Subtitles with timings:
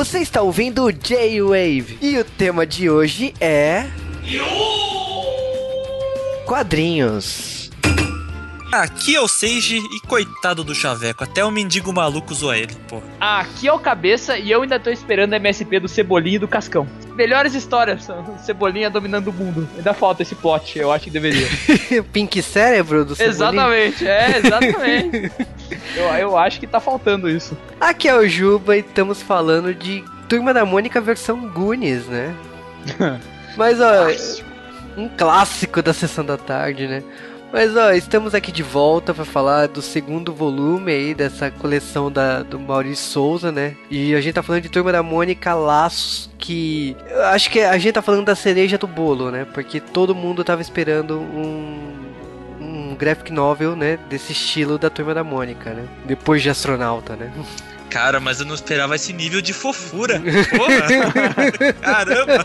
[0.00, 3.84] Você está ouvindo o J-Wave e o tema de hoje é.
[6.46, 7.70] Quadrinhos.
[8.72, 13.02] Aqui é o Seiji e coitado do Chaveco, até o mendigo maluco zoa ele, pô.
[13.20, 16.48] Aqui é o Cabeça e eu ainda tô esperando a MSP do Cebolinha e do
[16.48, 16.88] Cascão.
[17.20, 18.08] Melhores histórias,
[18.40, 19.68] Cebolinha dominando o mundo.
[19.76, 21.46] Ainda falta esse plot, eu acho que deveria.
[22.10, 23.34] Pink Cérebro do Cebolinha?
[23.34, 25.32] Exatamente, é, exatamente.
[25.94, 27.54] eu, eu acho que tá faltando isso.
[27.78, 32.34] Aqui é o Juba e estamos falando de Turma da Mônica versão Goonies, né?
[33.54, 34.06] Mas, ó,
[34.96, 37.02] um clássico da sessão da tarde, né?
[37.52, 42.42] Mas ó, estamos aqui de volta para falar do segundo volume aí dessa coleção da,
[42.42, 43.76] do Maurício Souza, né?
[43.90, 47.76] E a gente tá falando de Turma da Mônica Laços, que eu acho que a
[47.76, 49.44] gente tá falando da cereja do bolo, né?
[49.52, 52.00] Porque todo mundo tava esperando um
[52.60, 55.88] um graphic novel, né, desse estilo da Turma da Mônica, né?
[56.04, 57.32] Depois de Astronauta, né?
[57.88, 60.20] Cara, mas eu não esperava esse nível de fofura.
[60.50, 61.72] Porra!
[61.80, 62.44] Caramba!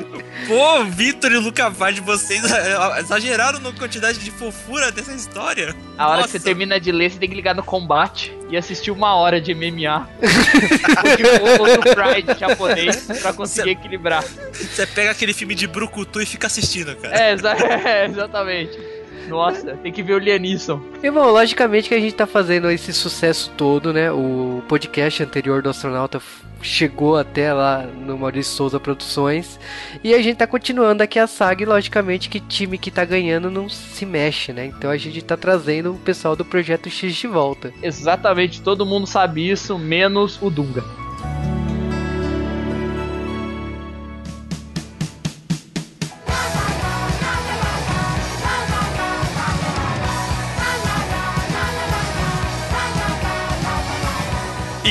[0.46, 2.42] Pô, Vitor e Luca Vaz, vocês
[2.98, 5.74] exageraram na quantidade de fofura dessa história.
[5.96, 6.32] A hora Nossa.
[6.32, 9.40] que você termina de ler, você tem que ligar no combate e assistir uma hora
[9.40, 10.08] de MMA.
[11.58, 14.24] ou do Pride japonês pra conseguir cê, equilibrar.
[14.52, 17.16] Você pega aquele filme de Brucutu e fica assistindo, cara.
[17.16, 18.93] É, exa é exatamente.
[19.28, 20.80] Nossa, tem que ver o Lianisson.
[21.02, 24.10] E bom, logicamente que a gente tá fazendo esse sucesso todo, né?
[24.10, 26.20] O podcast anterior do Astronauta
[26.62, 29.60] chegou até lá no Maurício Souza Produções.
[30.02, 33.50] E a gente tá continuando aqui a saga e logicamente que time que tá ganhando
[33.50, 34.66] não se mexe, né?
[34.66, 37.72] Então a gente tá trazendo o pessoal do Projeto X de volta.
[37.82, 41.03] Exatamente, todo mundo sabe isso, menos o Dunga.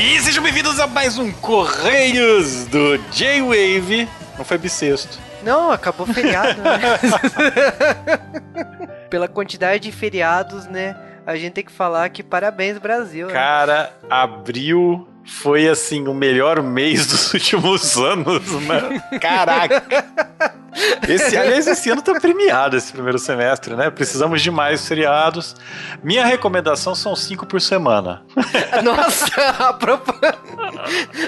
[0.05, 4.05] E sejam bem-vindos a mais um Correios do J-Wave.
[4.37, 5.17] Não foi bissexto.
[5.41, 6.99] Não, acabou feriado, né?
[9.09, 10.93] Pela quantidade de feriados, né?
[11.25, 13.27] A gente tem que falar que parabéns, Brasil.
[13.27, 13.33] Né?
[13.33, 19.01] Cara, abril foi assim o melhor mês dos últimos anos, né?
[19.21, 20.53] Caraca!
[21.07, 23.89] Esse, aliás, esse ano tá premiado esse primeiro semestre, né?
[23.89, 25.55] Precisamos de mais feriados.
[26.03, 28.23] Minha recomendação são cinco por semana.
[28.83, 29.27] Nossa,
[29.59, 30.15] a, propor...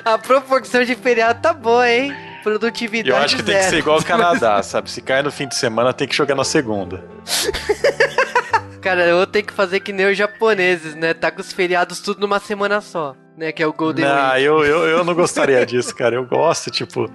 [0.03, 2.15] a proporção de feriado tá boa, hein?
[2.43, 3.09] Produtividade.
[3.09, 3.53] Eu acho que zero.
[3.53, 4.89] tem que ser igual ao Canadá, sabe?
[4.89, 7.03] Se cai no fim de semana, tem que jogar na segunda.
[8.81, 11.13] Cara, eu vou ter que fazer que nem os japoneses, né?
[11.13, 13.51] Tá com os feriados tudo numa semana só, né?
[13.51, 14.43] Que é o Golden não, Week.
[14.43, 16.15] Eu, eu, eu não gostaria disso, cara.
[16.15, 17.09] Eu gosto, tipo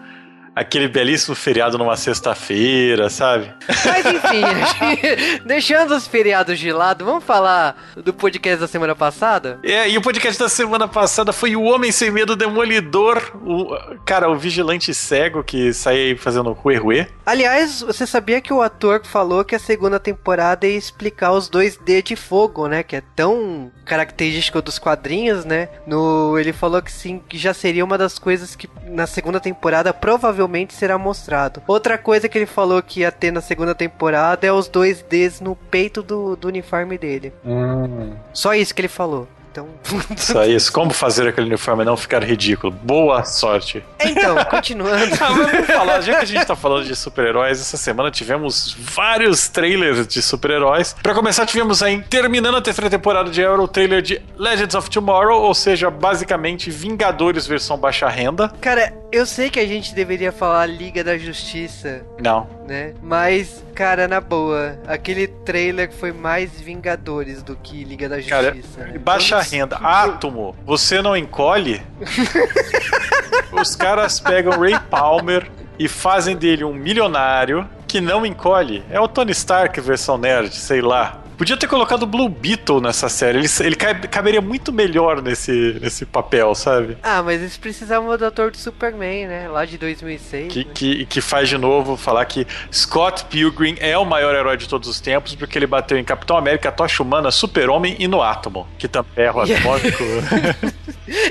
[0.60, 3.50] aquele belíssimo feriado numa sexta-feira, sabe?
[3.66, 4.42] Mas enfim,
[5.46, 9.58] deixando os feriados de lado, vamos falar do podcast da semana passada?
[9.62, 14.30] É, e o podcast da semana passada foi o Homem Sem Medo Demolidor, o, cara,
[14.30, 17.06] o vigilante cego que sai fazendo ruê ruê.
[17.24, 21.76] Aliás, você sabia que o ator falou que a segunda temporada ia explicar os dois
[21.76, 22.82] D de fogo, né?
[22.82, 25.68] Que é tão característico dos quadrinhos, né?
[25.86, 29.94] No, ele falou que sim, que já seria uma das coisas que na segunda temporada
[29.94, 31.62] provavelmente provavelmente será mostrado.
[31.66, 35.40] Outra coisa que ele falou que ia ter na segunda temporada é os dois Ds
[35.40, 37.32] no peito do, do uniforme dele.
[37.44, 38.14] Hum.
[38.32, 39.28] Só isso que ele falou.
[39.50, 39.68] Então.
[40.16, 40.72] Só isso.
[40.72, 42.72] Como fazer aquele uniforme não ficar ridículo?
[42.72, 43.82] Boa sorte.
[44.00, 45.12] Então, continuando.
[45.20, 49.48] ah, vamos falar, já que a gente tá falando de super-heróis, essa semana tivemos vários
[49.48, 50.94] trailers de super-heróis.
[51.02, 54.88] Para começar, tivemos aí, terminando a terceira temporada de Arrow, o trailer de Legends of
[54.88, 58.52] Tomorrow, ou seja, basicamente Vingadores versão baixa renda.
[58.60, 62.02] Cara, eu sei que a gente deveria falar Liga da Justiça.
[62.22, 62.48] Não.
[62.66, 62.94] Né?
[63.02, 68.80] Mas, cara, na boa, aquele trailer foi mais Vingadores do que Liga da Justiça.
[68.80, 69.50] Cara, baixa Todos...
[69.52, 69.76] renda.
[69.76, 71.82] Átomo, você não encolhe?
[73.52, 78.84] Os caras pegam Ray Palmer e fazem dele um milionário que não encolhe.
[78.90, 81.20] É o Tony Stark versão nerd, sei lá.
[81.40, 83.38] Podia ter colocado o Blue Beetle nessa série.
[83.38, 86.98] Ele, ele caberia muito melhor nesse, nesse papel, sabe?
[87.02, 89.48] Ah, mas eles precisavam do ator do Superman, né?
[89.48, 90.52] Lá de 2006.
[90.52, 90.70] Que, né?
[90.74, 94.86] que, que faz de novo falar que Scott Pilgrim é o maior herói de todos
[94.86, 98.86] os tempos porque ele bateu em Capitão América, Tocha Humana, Super-Homem e no Átomo, que
[98.86, 100.04] também é o atmósfico.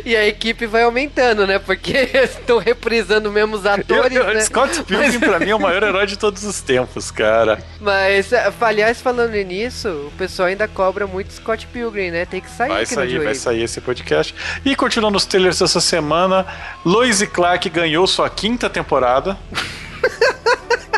[0.05, 1.59] e a equipe vai aumentando, né?
[1.59, 4.15] Porque estão reprisando mesmo os atores.
[4.15, 4.41] Eu, eu, né?
[4.41, 5.29] Scott Pilgrim, mas...
[5.29, 7.59] pra mim, é o maior herói de todos os tempos, cara.
[7.79, 8.31] Mas,
[8.61, 12.25] aliás, falando nisso, o pessoal ainda cobra muito Scott Pilgrim, né?
[12.25, 14.35] Tem que sair vai sair, Vai sair esse podcast.
[14.65, 16.45] E continuando os trailers dessa semana,
[16.85, 19.37] Lois e Clark ganhou sua quinta temporada.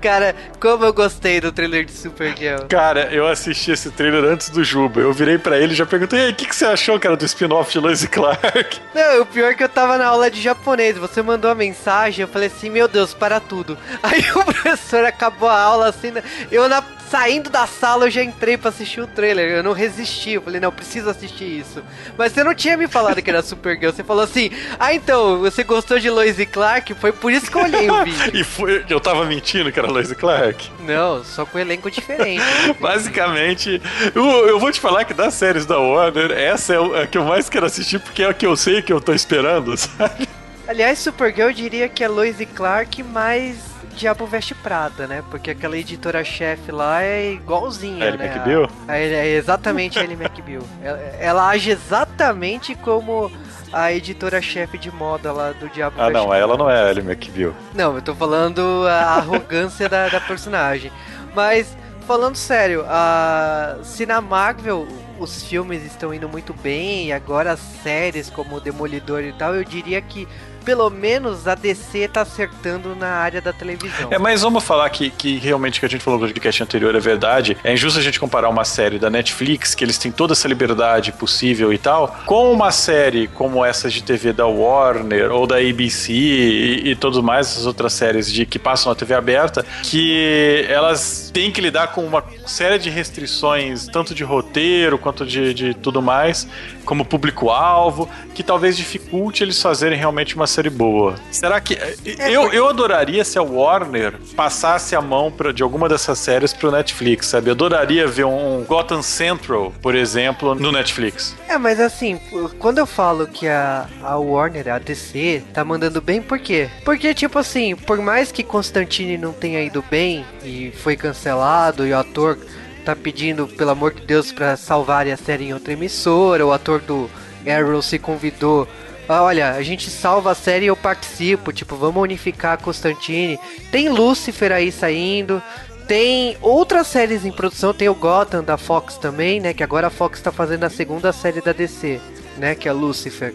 [0.00, 2.62] Cara, como eu gostei do trailer de Supergirl.
[2.68, 5.00] Cara, eu assisti esse trailer antes do Juba.
[5.00, 7.16] Eu virei pra ele e já perguntei: e aí, o que, que você achou, cara,
[7.16, 8.80] do spin-off de Lois Clark?
[8.94, 10.96] Não, o pior é que eu tava na aula de japonês.
[10.96, 13.76] Você mandou a mensagem, eu falei assim: meu Deus, para tudo.
[14.02, 16.10] Aí o professor acabou a aula assim.
[16.10, 16.22] né?
[16.50, 19.50] Eu na saindo da sala eu já entrei pra assistir o trailer.
[19.50, 20.32] Eu não resisti.
[20.32, 21.82] Eu falei, não, eu preciso assistir isso.
[22.16, 23.92] Mas você não tinha me falado que era Supergirl.
[23.92, 26.92] Você falou assim, ah, então, você gostou de Lois Clark?
[26.94, 28.30] Foi por isso que eu olhei o vídeo.
[28.34, 30.70] e foi, eu tava mentindo que era Lois e Clark.
[30.80, 32.42] Não, só com elenco diferente.
[32.80, 33.80] Basicamente,
[34.14, 37.24] eu, eu, vou te falar que das séries da Warner, essa é a que eu
[37.24, 40.28] mais quero assistir porque é a que eu sei que eu tô esperando, sabe?
[40.66, 43.56] Aliás, Supergirl eu diria que é Lois e Clark mais
[43.98, 45.24] Diabo Veste Prada, né?
[45.28, 48.32] Porque aquela editora-chefe lá é igualzinha, Ellie né?
[48.32, 48.70] McBeal?
[48.86, 50.62] A, é exatamente a Ellie McBeal.
[50.82, 53.30] Ela, ela, age exatamente como
[53.72, 57.52] a editora-chefe de moda lá do Diabo Ah, não, ela não é a Ellie McBeal.
[57.74, 60.90] Não, eu tô falando a arrogância da, da personagem.
[61.34, 61.76] Mas,
[62.06, 64.86] falando sério, a, se na Marvel
[65.18, 69.64] os filmes estão indo muito bem, e agora as séries como Demolidor e tal, eu
[69.64, 70.28] diria que
[70.64, 74.08] pelo menos a DC tá acertando na área da televisão.
[74.10, 76.94] É, mas vamos falar que, que realmente o que a gente falou no podcast anterior
[76.94, 77.56] é verdade.
[77.64, 81.12] É injusto a gente comparar uma série da Netflix, que eles têm toda essa liberdade
[81.12, 86.12] possível e tal, com uma série como essas de TV da Warner ou da ABC
[86.12, 91.30] e, e todas mais essas outras séries de que passam na TV aberta, que elas
[91.32, 96.02] têm que lidar com uma série de restrições, tanto de roteiro quanto de, de tudo
[96.02, 96.48] mais,
[96.84, 101.14] como público-alvo, que talvez dificulte eles fazerem realmente uma série boa.
[101.30, 101.78] Será que.
[102.18, 106.70] eu, eu adoraria se a Warner passasse a mão pra, de alguma dessas séries pro
[106.70, 107.48] Netflix, sabe?
[107.48, 111.36] Eu adoraria ver um Gotham Central, por exemplo, no Netflix.
[111.48, 112.20] É, mas assim,
[112.58, 116.68] quando eu falo que a, a Warner, a DC, tá mandando bem, por quê?
[116.84, 121.92] Porque, tipo assim, por mais que Constantine não tenha ido bem e foi cancelado e
[121.92, 122.38] o ator
[122.84, 126.80] tá pedindo, pelo amor de Deus, para salvar a série em outra emissora, o ator
[126.80, 127.10] do
[127.46, 128.66] Arrow se convidou
[129.08, 133.40] ah, olha, a gente salva a série e eu participo, tipo, vamos unificar Constantine.
[133.72, 135.42] Tem Lucifer aí saindo,
[135.86, 139.90] tem outras séries em produção, tem o Gotham da Fox também, né, que agora a
[139.90, 141.98] Fox tá fazendo a segunda série da DC,
[142.36, 143.34] né, que é Lucifer.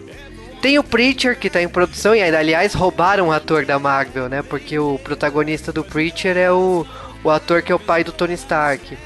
[0.62, 4.42] Tem o Preacher que tá em produção e aliás roubaram o ator da Marvel, né,
[4.42, 6.86] porque o protagonista do Preacher é o,
[7.24, 8.96] o ator que é o pai do Tony Stark.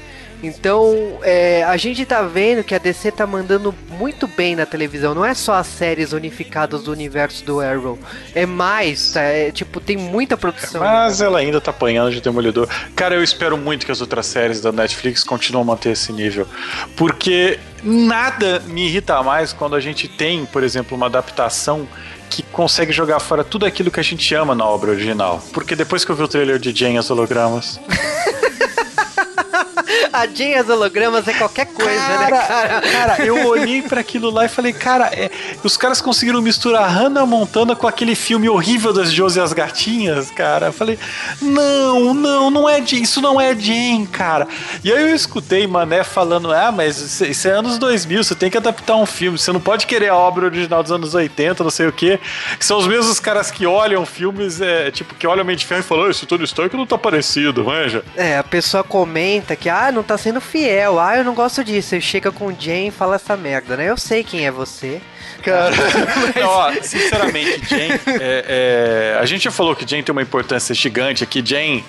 [0.41, 5.13] Então, é, a gente tá vendo que a DC tá mandando muito bem na televisão.
[5.13, 7.99] Não é só as séries unificadas do universo do Arrow.
[8.33, 9.21] É mais, tá?
[9.21, 10.81] É, tipo, tem muita produção.
[10.81, 12.69] Mas ela ainda tá apanhando de Demolidor.
[12.95, 16.47] Cara, eu espero muito que as outras séries da Netflix continuem a manter esse nível.
[16.95, 21.87] Porque nada me irrita mais quando a gente tem, por exemplo, uma adaptação
[22.29, 25.43] que consegue jogar fora tudo aquilo que a gente ama na obra original.
[25.51, 27.79] Porque depois que eu vi o trailer de Jane as hologramas.
[30.11, 32.81] A Jane as hologramas é qualquer coisa, cara, né, cara?
[32.81, 35.29] Cara, eu olhei para aquilo lá e falei, cara, é,
[35.63, 40.31] os caras conseguiram misturar Hannah Montana com aquele filme horrível das Josie e as Gatinhas,
[40.31, 40.67] cara.
[40.67, 40.97] Eu falei,
[41.41, 44.47] não, não, não é Jane, isso não é Jane, cara.
[44.83, 48.57] E aí eu escutei Mané falando, ah, mas isso é anos 2000, você tem que
[48.57, 51.87] adaptar um filme, você não pode querer a obra original dos anos 80, não sei
[51.87, 52.19] o quê.
[52.57, 55.83] Que são os mesmos caras que olham filmes, é, tipo, que olham Mente Ferro e
[55.83, 58.03] falam, esse Tony Stark não tá parecido, manja.
[58.15, 61.95] É, a pessoa comenta que, ah, não tá sendo fiel, ah, eu não gosto disso.
[61.95, 63.89] Aí chega com o Jane e fala essa merda, né?
[63.89, 65.01] Eu sei quem é você.
[65.43, 65.75] Cara,
[66.39, 70.73] não, ó, sinceramente, Jane, é, é, a gente já falou que Jane tem uma importância
[70.75, 71.43] gigante aqui.
[71.45, 71.83] Jane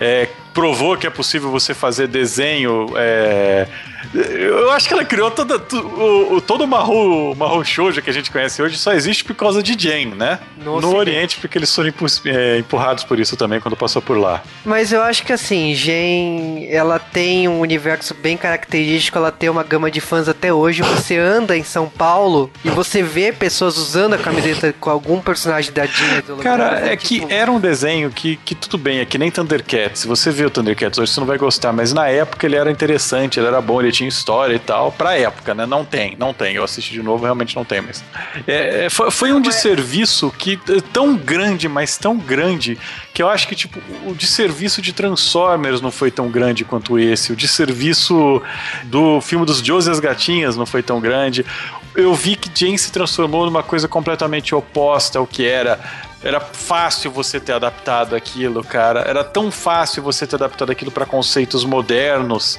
[0.00, 2.86] é, provou que é possível você fazer desenho.
[2.96, 3.68] É,
[4.14, 8.30] eu acho que ela criou toda, o, todo o Mahou, Mahou Shoujo que a gente
[8.30, 10.38] conhece hoje só existe por causa de Jane, né?
[10.56, 11.92] No, no Oriente, porque eles foram
[12.24, 14.42] é, empurrados por isso também quando passou por lá.
[14.64, 19.62] Mas eu acho que assim, Jane, ela tem um universo bem característico, ela tem uma
[19.62, 20.80] gama de fãs até hoje.
[20.80, 25.70] Você anda em São Paulo e você vê pessoas usando a camiseta com algum personagem
[25.70, 26.22] da Jane.
[26.42, 27.26] Cara, é tipo...
[27.26, 30.06] que era um desenho que, que tudo bem, é que nem Thundercats.
[30.06, 33.38] Você vê o Thundercats hoje, você não vai gostar, mas na época ele era interessante,
[33.38, 35.66] ele era bom, ele tinha história e tal, pra época, né?
[35.66, 36.54] Não tem, não tem.
[36.54, 38.04] Eu assisti de novo, realmente não tem, mas.
[38.46, 40.58] É, foi, foi um desserviço que
[40.92, 42.78] tão grande, mas tão grande,
[43.12, 47.32] que eu acho que, tipo, o desserviço de Transformers não foi tão grande quanto esse.
[47.32, 48.42] O desserviço
[48.84, 51.44] do filme dos Josie e as Gatinhas não foi tão grande.
[51.94, 55.80] Eu vi que Jane se transformou numa coisa completamente oposta ao que era
[56.22, 59.00] Era fácil você ter adaptado aquilo, cara.
[59.00, 62.58] Era tão fácil você ter adaptado aquilo para conceitos modernos.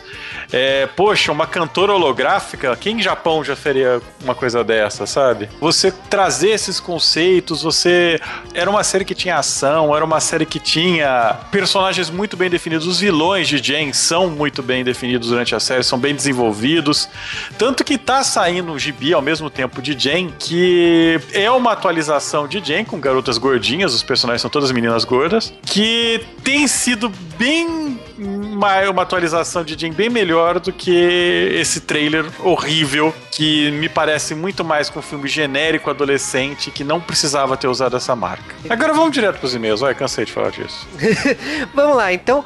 [0.52, 5.50] É, poxa, uma cantora holográfica, quem em Japão já faria uma coisa dessa, sabe?
[5.60, 8.20] Você trazer esses conceitos, você.
[8.54, 12.86] Era uma série que tinha ação, era uma série que tinha personagens muito bem definidos.
[12.86, 17.10] Os vilões de Jen são muito bem definidos durante a série, são bem desenvolvidos.
[17.58, 22.48] Tanto que tá saindo um gibi ao mesmo tempo de Jen, que é uma atualização
[22.48, 28.00] de Jen com garotas gordinhas, os personagens são todas meninas gordas, que tem sido bem
[28.18, 34.36] uma, uma atualização de Jen bem melhor do que esse trailer horrível que me parece
[34.36, 38.56] muito mais com um filme genérico adolescente que não precisava ter usado essa marca.
[38.70, 40.88] Agora vamos direto pros e-mails, vai, cansei de falar disso.
[41.74, 42.44] Vamos lá, então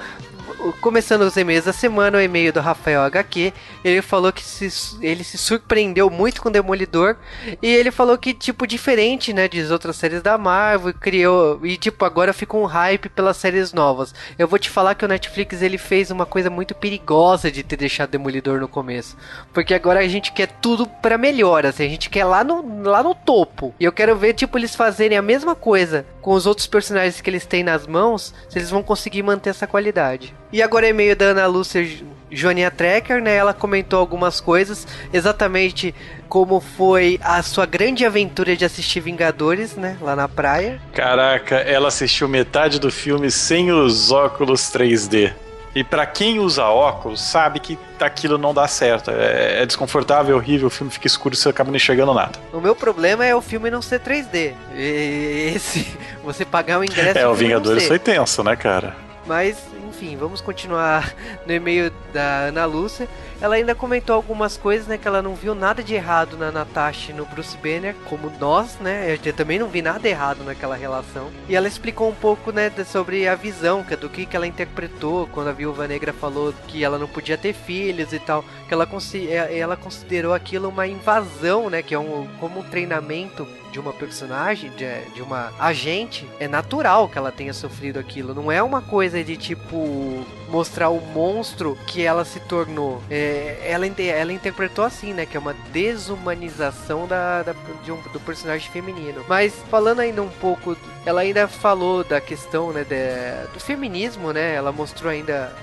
[0.80, 3.54] começando os e-mails da semana, o e-mail do Rafael HQ,
[3.84, 7.16] ele falou que se, ele se surpreendeu muito com Demolidor
[7.62, 12.06] e ele falou que, tipo, diferente, né, das outras séries da Marvel, criou e, tipo,
[12.06, 14.14] agora fica um hype pelas séries novas.
[14.38, 17.78] Eu vou te falar que o Netflix, ele fez uma coisa muito perigosa de ter
[17.78, 19.18] deixado Demolidor no começo,
[19.54, 23.02] porque agora a gente quer tudo para melhor, assim, a gente quer lá no, lá
[23.02, 23.74] no topo.
[23.80, 27.30] E eu quero ver, tipo, eles fazerem a mesma coisa com os outros personagens que
[27.30, 30.34] eles têm nas mãos, se eles vão conseguir manter essa qualidade.
[30.52, 31.88] E agora é meio da Ana Lúcia
[32.32, 33.36] Joania Trekker, né?
[33.36, 35.94] Ela comentou algumas coisas, exatamente
[36.30, 39.98] como foi a sua grande aventura de assistir Vingadores, né?
[40.02, 40.82] Lá na praia.
[40.94, 45.34] Caraca, ela assistiu metade do filme sem os óculos 3D.
[45.74, 49.10] E para quem usa óculos, sabe que aquilo não dá certo.
[49.10, 52.38] É, é desconfortável, é horrível, o filme fica escuro e você acaba não enxergando nada.
[52.52, 54.54] O meu problema é o filme não ser 3D.
[54.76, 57.18] E esse, você pagar o ingresso.
[57.18, 59.11] É, o Vingadores foi tenso, né, cara?
[59.26, 61.14] Mas enfim, vamos continuar
[61.46, 63.08] no e-mail da Ana Lúcia.
[63.40, 64.98] Ela ainda comentou algumas coisas, né?
[64.98, 68.78] Que ela não viu nada de errado na Natasha e no Bruce Banner, como nós,
[68.80, 69.18] né?
[69.24, 71.30] Eu também não vi nada errado naquela relação.
[71.50, 75.28] E ela explicou um pouco, né, sobre a visão, é do que, que ela interpretou
[75.28, 78.46] quando a Viúva Negra falou que ela não podia ter filhos e tal.
[78.68, 78.88] Que ela,
[79.30, 81.82] é, ela considerou aquilo uma invasão, né?
[81.82, 87.08] Que é um, como um treinamento de uma personagem, de, de uma agente, é natural
[87.08, 88.34] que ela tenha sofrido aquilo.
[88.34, 93.02] Não é uma coisa de tipo mostrar o monstro que ela se tornou.
[93.10, 95.26] É, ela, ela interpretou assim, né?
[95.26, 97.54] Que é uma desumanização da, da
[97.88, 99.24] um, do personagem feminino.
[99.28, 100.76] Mas falando ainda um pouco,
[101.06, 102.84] ela ainda falou da questão, né?
[102.84, 104.54] De, do feminismo, né?
[104.54, 105.54] Ela mostrou ainda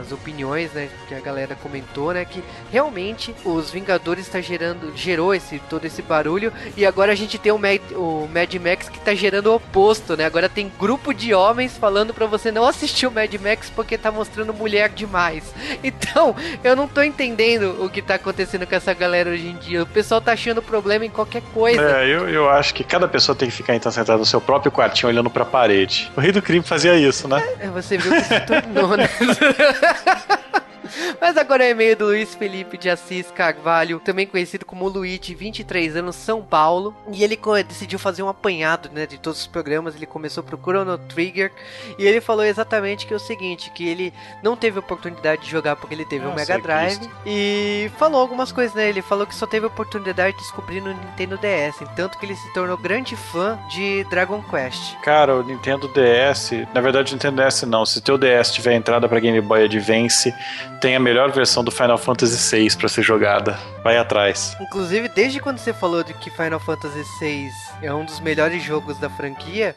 [0.00, 0.88] as opiniões, né?
[1.06, 2.24] Que a galera comentou, né?
[2.24, 7.27] Que realmente os Vingadores está gerando, gerou esse todo esse barulho e agora a gente
[7.36, 10.24] tem o Mad, o Mad Max que está gerando o oposto, né?
[10.24, 14.08] Agora tem grupo de homens falando para você não assistir o Mad Max porque tá
[14.08, 15.44] tá mostrando mulher demais.
[15.84, 19.82] Então, eu não tô entendendo o que tá acontecendo com essa galera hoje em dia.
[19.82, 21.80] O pessoal tá achando problema em qualquer coisa.
[21.80, 24.72] É, eu, eu acho que cada pessoa tem que ficar então sentada no seu próprio
[24.72, 26.10] quartinho olhando pra parede.
[26.16, 27.46] O rei do crime fazia isso, né?
[27.60, 29.08] É, você viu que se tornou, né?
[31.20, 35.96] Mas agora é e-mail do Luiz Felipe de Assis Carvalho, também conhecido como Luigi, 23
[35.96, 36.94] anos, São Paulo.
[37.12, 39.94] E ele decidiu fazer um apanhado né, de todos os programas.
[39.94, 41.52] Ele começou pro Chrono Trigger.
[41.98, 45.76] E ele falou exatamente que é o seguinte: que ele não teve oportunidade de jogar
[45.76, 46.98] porque ele teve Nossa, um Mega Drive.
[46.98, 47.14] Cristo.
[47.26, 48.88] E falou algumas coisas, né?
[48.88, 51.88] Ele falou que só teve oportunidade de descobrir no Nintendo DS.
[51.96, 54.96] Tanto que ele se tornou grande fã de Dragon Quest.
[55.02, 57.84] Cara, o Nintendo DS, na verdade, o Nintendo DS não.
[57.84, 60.32] Se teu DS tiver entrada para Game Boy Advance,
[60.80, 63.58] tem a melhor versão do Final Fantasy VI para ser jogada.
[63.82, 64.56] Vai atrás.
[64.60, 67.50] Inclusive, desde quando você falou de que Final Fantasy VI
[67.82, 69.74] é um dos melhores jogos da franquia,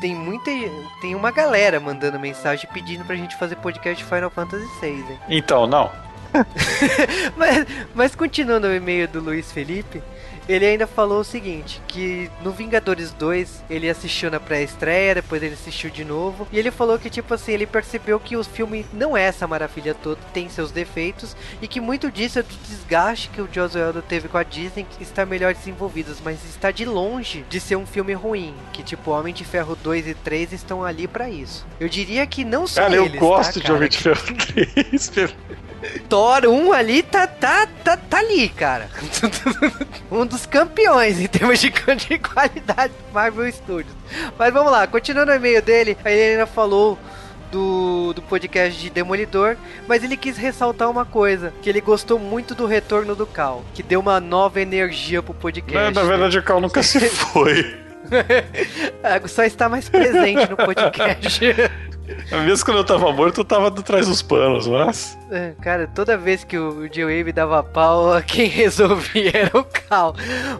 [0.00, 0.50] tem muita.
[1.00, 5.18] Tem uma galera mandando mensagem pedindo pra gente fazer podcast de Final Fantasy VI, hein?
[5.28, 5.90] Então, não.
[7.36, 10.02] mas, mas continuando o e-mail do Luiz Felipe,
[10.48, 15.54] ele ainda falou o seguinte, que no Vingadores 2 ele assistiu na pré-estreia, depois ele
[15.54, 19.16] assistiu de novo, e ele falou que tipo assim, ele percebeu que o filme não
[19.16, 23.40] é essa maravilha toda, tem seus defeitos, e que muito disso é do desgaste que
[23.40, 27.44] o Josué Eldo teve com a Disney, que está melhor desenvolvidos, mas está de longe
[27.48, 31.06] de ser um filme ruim, que tipo Homem de Ferro 2 e 3 estão ali
[31.06, 31.66] para isso.
[31.78, 35.12] Eu diria que não só cara, eles, eu gosto tá, de Homem de Ferro 3,
[36.08, 38.88] Thor 1 ali tá, tá, tá, tá ali, cara.
[40.10, 41.70] um dos campeões em termos de,
[42.08, 43.94] de qualidade do Marvel Studios.
[44.38, 46.98] Mas vamos lá, continuando o e-mail dele, a Helena falou
[47.52, 52.54] do, do podcast de Demolidor, mas ele quis ressaltar uma coisa, que ele gostou muito
[52.54, 55.94] do retorno do Cal, que deu uma nova energia pro podcast.
[55.94, 57.78] Na, na verdade, o Cal nunca se foi.
[59.28, 61.40] Só está mais presente no podcast.
[62.44, 65.18] Mesmo quando eu tava morto, eu tava atrás dos panos, mas.
[65.30, 70.14] É, cara, toda vez que o J-Wave dava pau, quem resolvia era o Cal.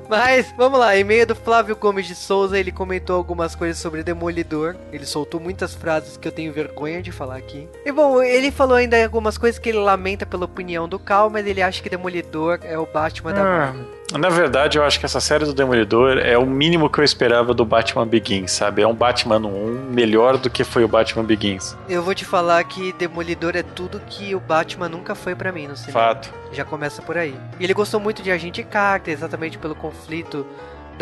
[0.09, 4.77] Mas, vamos lá, e-mail do Flávio Gomes de Souza, ele comentou algumas coisas sobre Demolidor.
[4.93, 7.69] Ele soltou muitas frases que eu tenho vergonha de falar aqui.
[7.85, 11.47] E bom, ele falou ainda algumas coisas que ele lamenta pela opinião do Cal, mas
[11.47, 14.03] ele acha que Demolidor é o Batman da Marvel.
[14.19, 17.55] Na verdade, eu acho que essa série do Demolidor é o mínimo que eu esperava
[17.55, 18.83] do Batman Begins, sabe?
[18.83, 21.42] É um Batman 1 melhor do que foi o Batman Begins.
[21.89, 25.67] Eu vou te falar que Demolidor é tudo que o Batman nunca foi para mim
[25.67, 26.15] no cinema.
[26.15, 26.33] Fato.
[26.53, 27.39] Já começa por aí.
[27.59, 30.47] E ele gostou muito de Agente Carter, exatamente pelo conflito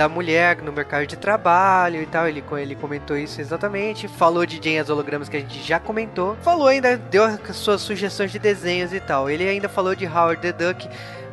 [0.00, 2.26] da mulher no mercado de trabalho e tal.
[2.26, 4.08] Ele, ele comentou isso exatamente.
[4.08, 6.36] Falou de Jane as hologramas que a gente já comentou.
[6.36, 9.28] Falou ainda, deu as suas sugestões de desenhos e tal.
[9.28, 10.88] Ele ainda falou de Howard the Duck.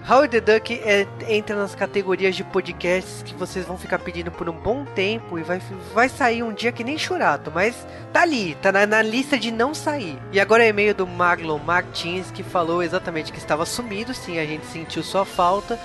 [0.10, 4.50] Howard the Duck é, entra nas categorias de podcasts que vocês vão ficar pedindo por
[4.50, 5.62] um bom tempo e vai,
[5.94, 9.52] vai sair um dia que nem churato, mas tá ali, tá na, na lista de
[9.52, 10.18] não sair.
[10.32, 14.46] E agora é e-mail do Marlon Martins que falou exatamente que estava sumido, sim, a
[14.46, 15.78] gente sentiu sua falta,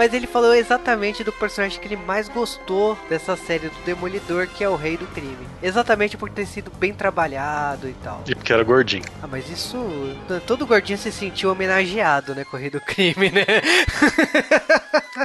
[0.00, 4.64] mas ele falou exatamente do personagem que ele mais gostou dessa série do Demolidor, que
[4.64, 5.46] é o Rei do Crime.
[5.62, 8.24] Exatamente por ter sido bem trabalhado e tal.
[8.26, 9.04] E porque era gordinho.
[9.22, 9.76] Ah, mas isso.
[10.46, 12.46] Todo gordinho se sentiu homenageado, né?
[12.46, 13.44] Com o Rei do Crime, né?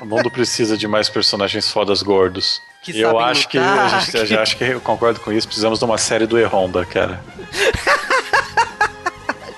[0.01, 2.61] O mundo precisa de mais personagens fodas gordos.
[2.81, 4.25] Que eu acho lutar, que a gente que...
[4.25, 5.47] já acho que eu concordo com isso.
[5.47, 7.23] Precisamos de uma série do E-Honda, cara.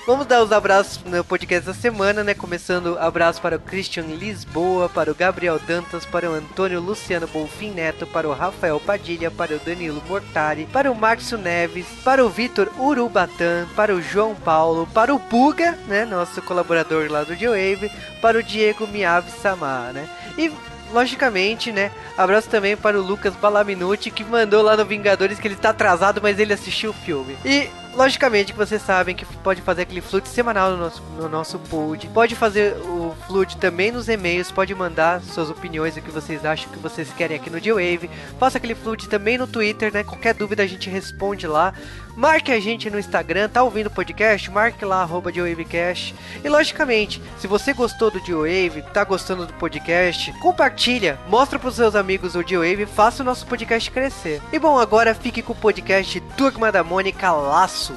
[0.07, 2.33] Vamos dar os abraços no podcast da semana, né?
[2.33, 7.71] Começando abraço para o Christian Lisboa, para o Gabriel Dantas, para o Antônio Luciano Bolfin
[7.71, 12.29] Neto, para o Rafael Padilha, para o Danilo Mortari, para o Márcio Neves, para o
[12.29, 16.05] Vitor Urubatan, para o João Paulo, para o Buga, né?
[16.05, 20.07] Nosso colaborador lá do G-Wave, para o Diego Miave Samar, né?
[20.37, 20.49] E
[20.93, 21.91] logicamente, né?
[22.17, 26.21] Abraço também para o Lucas Balaminuti, que mandou lá no Vingadores que ele tá atrasado,
[26.23, 27.37] mas ele assistiu o filme.
[27.43, 31.57] E Logicamente que vocês sabem que pode fazer aquele flood semanal no nosso, no nosso
[31.57, 32.07] pod.
[32.09, 34.51] Pode fazer o flood também nos e-mails.
[34.51, 38.07] Pode mandar suas opiniões, o que vocês acham que vocês querem aqui no D-Wave.
[38.39, 40.03] Faça aquele flood também no Twitter, né?
[40.03, 41.73] Qualquer dúvida a gente responde lá.
[42.17, 43.47] Marque a gente no Instagram.
[43.47, 44.49] Tá ouvindo o podcast?
[44.49, 45.31] Marque lá, arroba.
[45.31, 51.95] E logicamente, se você gostou do D-Wave, tá gostando do podcast, compartilha, mostra pros seus
[51.95, 54.41] amigos o D-Wave faça o nosso podcast crescer.
[54.51, 57.93] E bom, agora fique com o podcast Turma da Mônica Laço.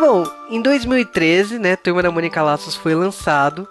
[0.00, 3.68] Bom, em 2013, né, Turma da Mônica Laços foi lançado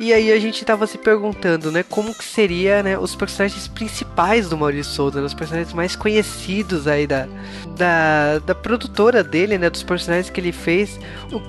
[0.00, 4.48] e aí a gente tava se perguntando, né, como que seria, né, os personagens principais
[4.48, 7.28] do Maurício Souza, né, os personagens mais conhecidos aí da,
[7.76, 10.98] da, da produtora dele, né, dos personagens que ele fez,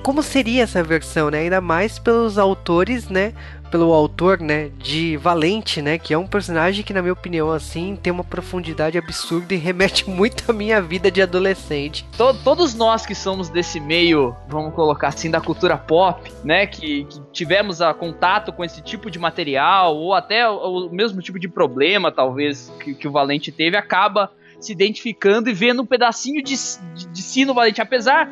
[0.02, 3.34] como seria essa versão, né, ainda mais pelos autores, né,
[3.70, 7.96] pelo autor, né, de Valente, né, que é um personagem que na minha opinião assim
[7.96, 12.06] tem uma profundidade absurda e remete muito à minha vida de adolescente.
[12.44, 17.20] todos nós que somos desse meio, vamos colocar assim, da cultura pop, né, que, que
[17.32, 21.48] tivemos a contato com esse tipo de material ou até o, o mesmo tipo de
[21.48, 24.30] problema, talvez que, que o Valente teve, acaba
[24.60, 26.54] se identificando e vendo um pedacinho de,
[26.94, 28.30] de, de si no Valente, apesar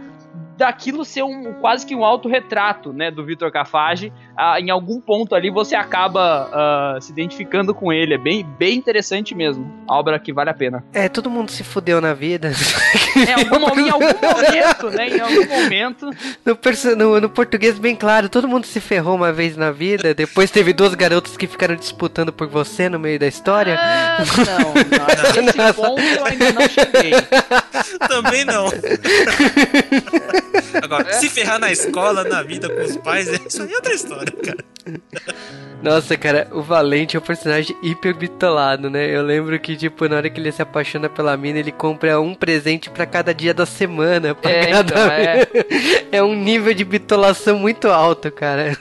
[0.58, 4.12] daquilo ser um quase que um autorretrato, né, do Vitor Cafage.
[4.36, 8.14] Ah, em algum ponto ali você acaba ah, se identificando com ele.
[8.14, 9.72] É bem, bem interessante mesmo.
[9.88, 10.84] A obra que vale a pena.
[10.92, 12.50] É, todo mundo se fudeu na vida.
[13.18, 15.08] É, algum, em algum momento, né?
[15.08, 16.10] Em algum momento.
[16.44, 20.14] No, no, no, português, bem claro, todo mundo se ferrou uma vez na vida.
[20.14, 23.76] Depois teve duas garotas que ficaram disputando por você no meio da história.
[23.76, 25.42] Ah, não, não.
[25.42, 27.12] Nesse ponto eu ainda não cheguei.
[28.08, 28.68] Também não.
[30.82, 34.32] Agora, se ferrar na escola, na vida, com os pais, isso aí é outra história,
[34.32, 34.64] cara.
[35.82, 39.14] Nossa, cara, o Valente é um personagem hiper bitolado, né?
[39.14, 42.34] Eu lembro que, tipo, na hora que ele se apaixona pela mina, ele compra um
[42.34, 44.34] presente para cada dia da semana.
[44.34, 44.94] Pra é, cada...
[44.94, 45.46] Então, é.
[46.18, 48.76] é um nível de bitolação muito alto, cara.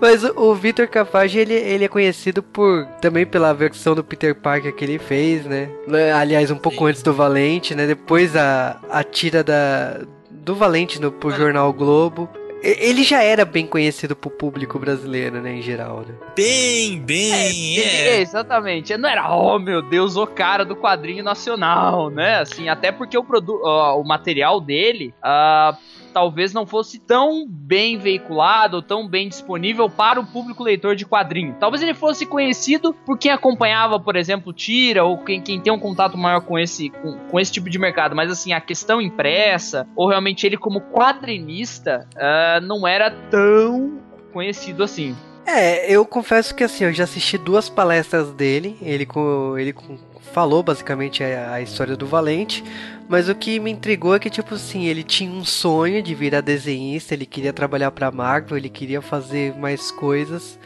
[0.00, 4.74] Mas o Victor Cafage, ele, ele é conhecido por também pela versão do Peter Parker
[4.74, 5.70] que ele fez, né?
[6.14, 6.90] Aliás, um pouco Sim.
[6.90, 7.86] antes do Valente, né?
[7.86, 12.28] Depois a, a tira da, do Valente no, pro jornal Globo.
[12.62, 16.14] Ele já era bem conhecido pro público brasileiro, né, em geral, né?
[16.36, 18.08] Bem, bem, é, é.
[18.16, 18.20] é.
[18.20, 18.94] Exatamente.
[18.98, 22.36] Não era, oh meu Deus, o cara do quadrinho nacional, né?
[22.36, 25.74] Assim, até porque o, produ uh, o material dele uh,
[26.10, 31.56] talvez não fosse tão bem veiculado, tão bem disponível para o público leitor de quadrinho.
[31.58, 35.78] Talvez ele fosse conhecido por quem acompanhava, por exemplo, Tira, ou quem, quem tem um
[35.78, 39.86] contato maior com esse, com, com esse tipo de mercado, mas assim, a questão impressa,
[39.96, 43.98] ou realmente ele como quadrinista, uh, não era tão
[44.32, 45.16] conhecido assim.
[45.46, 49.98] É, eu confesso que assim, eu já assisti duas palestras dele, ele com ele com,
[50.32, 52.62] falou basicamente a, história do Valente,
[53.10, 56.40] mas o que me intrigou é que tipo assim, ele tinha um sonho de virar
[56.40, 60.56] desenhista, ele queria trabalhar para Marvel, ele queria fazer mais coisas.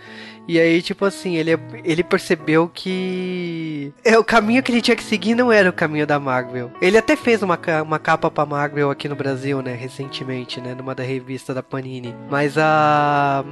[0.47, 1.53] E aí, tipo assim, ele,
[1.83, 6.07] ele percebeu que é, o caminho que ele tinha que seguir não era o caminho
[6.07, 6.71] da Marvel.
[6.83, 10.95] Ele até fez uma, uma capa pra Marvel aqui no Brasil, né, recentemente, né, numa
[10.95, 12.15] da revista da Panini.
[12.31, 13.43] Mas a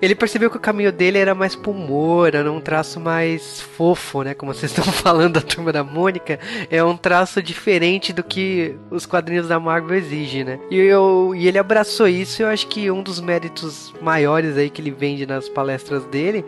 [0.00, 4.22] ele percebeu que o caminho dele era mais pro humor, era um traço mais fofo,
[4.22, 4.34] né?
[4.34, 6.38] Como vocês estão falando da turma da Mônica,
[6.70, 10.58] é um traço diferente do que os quadrinhos da Marvel exigem, né?
[10.70, 14.80] E, eu, e ele abraçou isso, eu acho que um dos méritos maiores aí que
[14.80, 16.44] ele vende nas palestras dele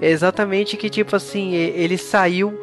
[0.00, 2.58] é exatamente que, tipo assim, ele saiu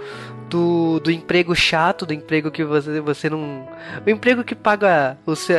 [0.49, 3.67] do, do emprego chato, do emprego que você, você não.
[4.05, 5.55] O emprego que paga, você,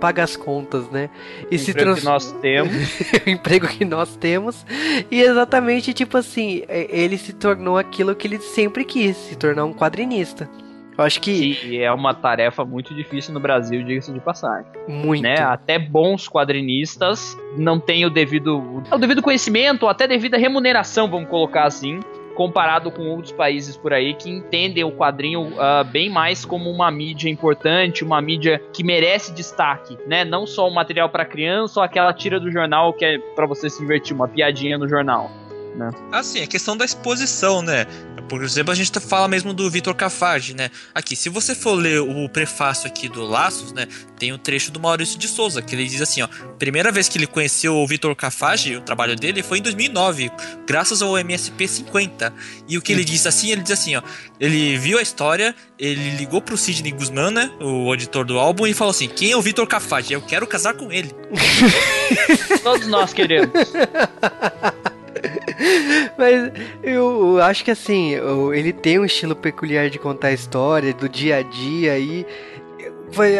[0.00, 1.08] paga as contas, né?
[1.50, 2.00] E o se emprego trans...
[2.00, 2.72] que nós temos.
[3.26, 4.66] o emprego que nós temos.
[5.10, 9.72] E exatamente, tipo assim, ele se tornou aquilo que ele sempre quis, se tornar um
[9.72, 10.48] quadrinista.
[10.96, 11.58] Eu acho que.
[11.64, 14.66] E é uma tarefa muito difícil no Brasil, diga-se de passagem.
[14.86, 15.22] Muito.
[15.22, 15.36] Né?
[15.40, 21.28] Até bons quadrinistas não têm o devido, o devido conhecimento, ou até devida remuneração, vamos
[21.28, 22.00] colocar assim,
[22.34, 26.90] comparado com outros países por aí que entendem o quadrinho uh, bem mais como uma
[26.90, 30.24] mídia importante, uma mídia que merece destaque, né?
[30.24, 33.68] Não só um material para criança ou aquela tira do jornal que é para você
[33.68, 35.30] se divertir, uma piadinha no jornal.
[35.74, 35.90] Né?
[36.10, 37.86] Ah, sim, a questão da exposição, né?
[38.28, 40.70] Por exemplo, a gente fala mesmo do Vitor Cafage, né?
[40.94, 43.86] Aqui, se você for ler o prefácio aqui do Laços, né?
[44.18, 46.28] Tem um trecho do Maurício de Souza, que ele diz assim, ó.
[46.58, 50.30] Primeira vez que ele conheceu o Vitor Cafage, o trabalho dele, foi em 2009,
[50.66, 52.32] graças ao MSP 50.
[52.68, 54.02] E o que ele diz assim, ele diz assim, ó.
[54.38, 57.50] Ele viu a história, ele ligou pro Sidney Guzman, né?
[57.60, 60.12] O editor do álbum, e falou assim, quem é o Vitor Cafage?
[60.12, 61.10] Eu quero casar com ele.
[62.62, 63.52] Todos nós queremos.
[66.16, 68.14] Mas eu acho que assim,
[68.54, 72.26] ele tem um estilo peculiar de contar a história, do dia a dia e.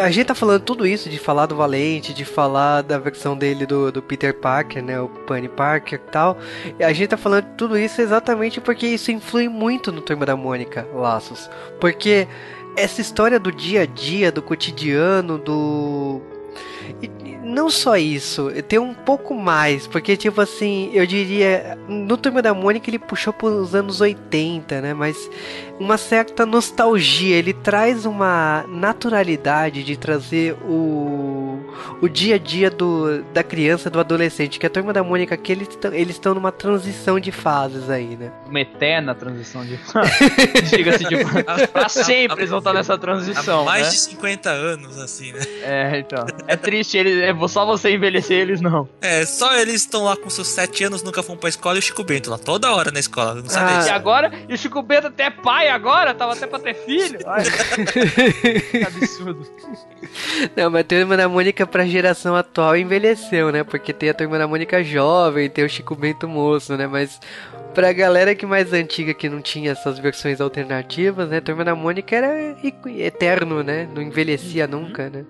[0.02, 3.64] A gente tá falando tudo isso, de falar do Valente, de falar da versão dele
[3.64, 5.00] do, do Peter Parker, né?
[5.00, 6.36] O Penny Parker e tal.
[6.78, 10.36] E a gente tá falando tudo isso exatamente porque isso influi muito no Turma da
[10.36, 11.48] Mônica, Laços.
[11.80, 12.28] Porque
[12.76, 16.20] essa história do dia a dia, do cotidiano, do
[17.52, 22.54] não só isso, tem um pouco mais, porque tipo assim, eu diria, no Turma da
[22.54, 24.94] Mônica ele puxou para os anos 80, né?
[24.94, 25.30] Mas
[25.82, 31.60] uma certa nostalgia, ele traz uma naturalidade de trazer o,
[32.00, 35.52] o dia a dia do, da criança, do adolescente, que a Turma da Mônica aqui
[35.52, 38.30] eles estão eles estão numa transição de fases aí, né?
[38.46, 40.12] Uma eterna transição de fases.
[40.70, 41.16] Diga-se de
[41.72, 43.90] pra sempre eles vão estar nessa transição, Há mais né?
[43.90, 45.40] de 50 anos assim, né?
[45.62, 46.24] É, então.
[46.46, 48.88] É triste, eles, é só você envelhecer eles não.
[49.00, 51.82] É, só eles estão lá com seus 7 anos, nunca foram pra escola e o
[51.82, 54.80] Chico Bento lá toda hora na escola, não sabe ah, E agora, e o Chico
[54.82, 57.18] Bento até é pai agora, tava até pra ter filho.
[58.70, 59.46] Que absurdo.
[60.56, 63.64] Não, mas a Turma da Mônica pra geração atual envelheceu, né?
[63.64, 66.86] Porque tem a Turma da Mônica jovem, tem o Chico Bento moço, né?
[66.86, 67.20] Mas
[67.74, 71.38] pra galera que mais antiga que não tinha essas versões alternativas, né?
[71.38, 72.56] A Turma da Mônica era
[72.98, 73.88] eterno, né?
[73.94, 75.24] Não envelhecia nunca, né?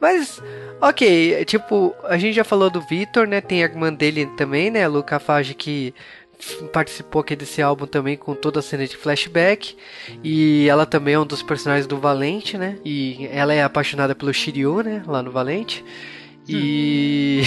[0.00, 0.42] Mas,
[0.80, 3.40] ok, tipo, a gente já falou do Victor, né?
[3.40, 4.84] Tem a irmã dele também, né?
[4.84, 5.94] A Luca Fage, que
[6.72, 9.76] participou aqui desse álbum também com toda a cena de flashback.
[10.22, 12.78] E ela também é um dos personagens do Valente, né?
[12.84, 15.02] E ela é apaixonada pelo Shiryu, né?
[15.06, 15.84] Lá no Valente.
[16.48, 17.42] E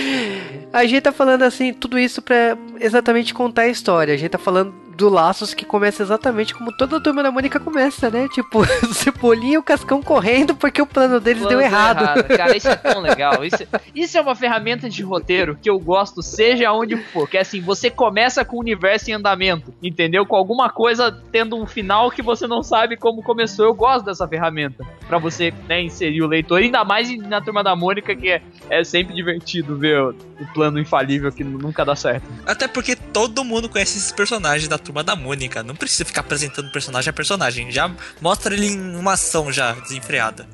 [0.72, 4.12] a gente tá falando assim, tudo isso para exatamente contar a história.
[4.12, 7.60] A gente tá falando do Laços que começa exatamente como toda a turma da Mônica
[7.60, 8.28] começa, né?
[8.28, 12.02] Tipo, o Cebolinha e o Cascão correndo porque o plano deles plano deu errado.
[12.02, 12.24] errado.
[12.36, 13.44] Cara, isso é tão legal.
[13.44, 13.58] Isso,
[13.94, 17.28] isso é uma ferramenta de roteiro que eu gosto, seja onde for.
[17.28, 20.24] Que é assim, você começa com o universo em andamento, entendeu?
[20.24, 23.66] Com alguma coisa tendo um final que você não sabe como começou.
[23.66, 27.76] Eu gosto dessa ferramenta para você né, inserir o leitor, ainda mais na turma da
[27.76, 32.26] Mônica, que é, é sempre divertido ver o, o plano infalível que nunca dá certo.
[32.46, 35.62] Até porque todo mundo conhece esses personagens da turma da Mônica.
[35.62, 37.70] Não precisa ficar apresentando personagem a personagem.
[37.70, 40.46] Já mostra ele em uma ação já desenfreada.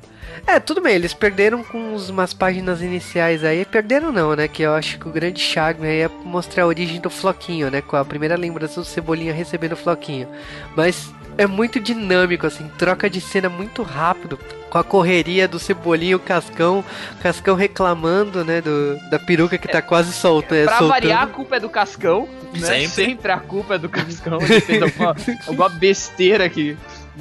[0.47, 3.63] É, tudo bem, eles perderam com umas páginas iniciais aí.
[3.63, 4.47] Perderam não, né?
[4.47, 7.81] Que eu acho que o grande charme aí é mostrar a origem do Floquinho, né?
[7.81, 10.27] Com a primeira lembrança do Cebolinha recebendo o Floquinho.
[10.75, 14.39] Mas é muito dinâmico, assim, troca de cena muito rápido.
[14.73, 16.83] Com a correria do Cebolinha, o Cascão,
[17.21, 20.55] Cascão reclamando, né, do, da peruca que tá quase solta.
[20.55, 20.89] É, pra soltando.
[20.89, 22.59] variar, a culpa é do Cascão, né?
[22.59, 23.05] Sempre.
[23.05, 24.39] Sempre a culpa é do Cascão.
[24.41, 26.75] Ele fez alguma, alguma besteira que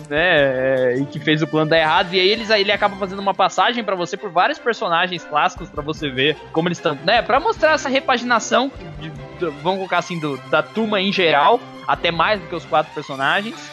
[0.08, 0.96] né?
[0.96, 2.14] E que fez o plano dar errado.
[2.14, 5.82] E aí eles, ele acaba fazendo uma passagem para você por vários personagens clássicos para
[5.82, 7.20] você ver como eles estão, né?
[7.20, 12.10] Para mostrar essa repaginação, de, de, vamos colocar assim, do, da turma em geral, até
[12.10, 13.70] mais do que os quatro personagens.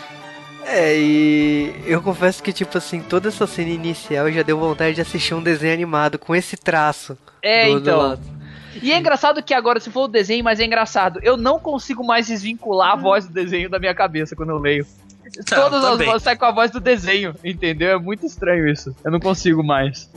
[0.72, 5.02] É, e eu confesso que, tipo assim, toda essa cena inicial já deu vontade de
[5.02, 7.18] assistir um desenho animado com esse traço.
[7.42, 8.16] É, do, então.
[8.16, 8.40] Do
[8.84, 12.06] e é engraçado que agora, se for o desenho, mas é engraçado, eu não consigo
[12.06, 14.86] mais desvincular a voz do desenho da minha cabeça quando eu leio.
[15.46, 17.90] Tá, Todas as vozes saem com a voz do desenho, entendeu?
[17.90, 18.96] É muito estranho isso.
[19.04, 20.10] Eu não consigo mais.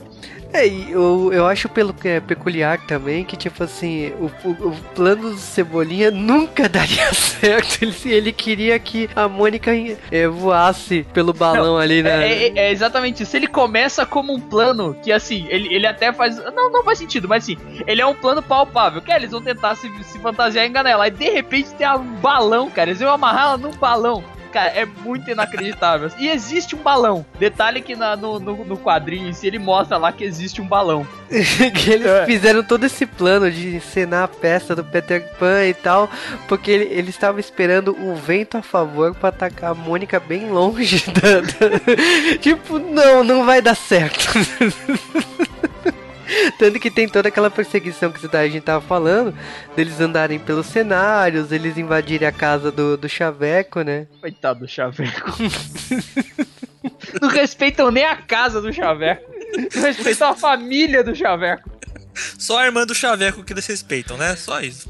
[0.53, 4.51] É, e eu, eu acho pelo que é peculiar também que, tipo assim, o, o,
[4.69, 7.81] o plano do Cebolinha nunca daria certo.
[7.81, 9.71] Ele, ele queria que a Mônica
[10.11, 12.31] é, voasse pelo balão não, ali, né?
[12.31, 13.35] É, é, é, exatamente isso.
[13.35, 16.37] Ele começa como um plano que, assim, ele, ele até faz.
[16.37, 19.01] Não, não faz sentido, mas assim, ele é um plano palpável.
[19.01, 21.05] Que é, eles vão tentar se, se fantasiar e enganar ela.
[21.05, 22.91] Aí de repente tem um balão, cara.
[22.91, 24.23] Eles vão amarrar ela num balão.
[24.53, 26.11] Cara, é muito inacreditável.
[26.19, 27.25] E existe um balão.
[27.39, 31.07] Detalhe que na, no, no, no, quadrinho se ele mostra lá que existe um balão.
[31.27, 32.25] que eles é.
[32.27, 36.07] fizeram todo esse plano de encenar a peça do Peter Pan e tal,
[36.47, 41.03] porque ele, ele estava esperando o vento a favor para atacar a Mônica bem longe
[41.09, 42.37] da, da...
[42.37, 44.33] tipo, não, não vai dar certo.
[46.57, 49.33] Tanto que tem toda aquela perseguição que a gente tava falando,
[49.75, 54.07] deles andarem pelos cenários, eles invadirem a casa do, do Chaveco, né?
[54.21, 55.33] Coitado do Chaveco.
[57.21, 59.31] Não respeitam nem a casa do Chaveco.
[59.75, 61.69] Não respeitam a família do Chaveco.
[62.37, 64.35] Só a irmã do Chaveco que eles respeitam, né?
[64.35, 64.89] Só isso.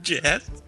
[0.00, 0.63] De resto.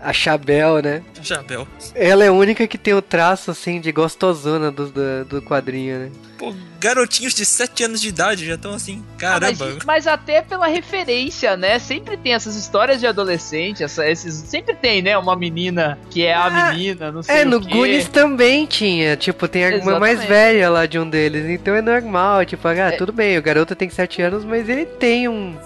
[0.00, 1.02] A Chabel, né?
[1.22, 1.66] Chabel.
[1.94, 5.98] Ela é a única que tem o traço, assim, de gostosona do, do, do quadrinho,
[5.98, 6.10] né?
[6.38, 9.64] Pô, garotinhos de 7 anos de idade já estão assim, caramba.
[9.64, 11.80] Ah, mas, mas, até pela referência, né?
[11.80, 15.18] Sempre tem essas histórias de adolescente, essa, esses, sempre tem, né?
[15.18, 19.16] Uma menina que é a ah, menina, não sei É, no Goonies também tinha.
[19.16, 21.44] Tipo, tem a irmã mais velha lá de um deles.
[21.46, 22.92] Então é normal, tipo, ah, é.
[22.92, 25.56] tudo bem, o garoto tem 7 anos, mas ele tem um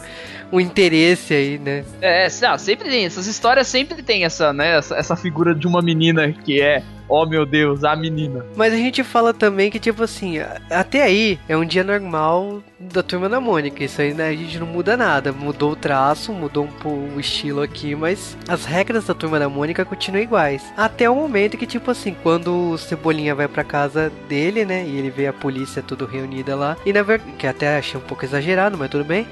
[0.53, 1.83] o interesse aí, né?
[2.01, 3.07] É, não, sempre tem.
[3.07, 4.77] Essas histórias sempre tem essa, né?
[4.77, 8.45] Essa, essa figura de uma menina que é oh meu Deus, a menina.
[8.57, 10.39] Mas a gente fala também que, tipo assim,
[10.71, 13.85] até aí é um dia normal da turma da Mônica.
[13.85, 15.31] Isso aí né, a gente não muda nada.
[15.31, 19.49] Mudou o traço, mudou um pouco o estilo aqui, mas as regras da turma da
[19.49, 20.73] Mônica continuam iguais.
[20.77, 24.85] Até o momento que, tipo assim, quando o Cebolinha vai pra casa dele, né?
[24.87, 26.77] E ele vê a polícia tudo reunida lá.
[26.87, 29.27] E na verdade, que até achei um pouco exagerado, mas tudo bem.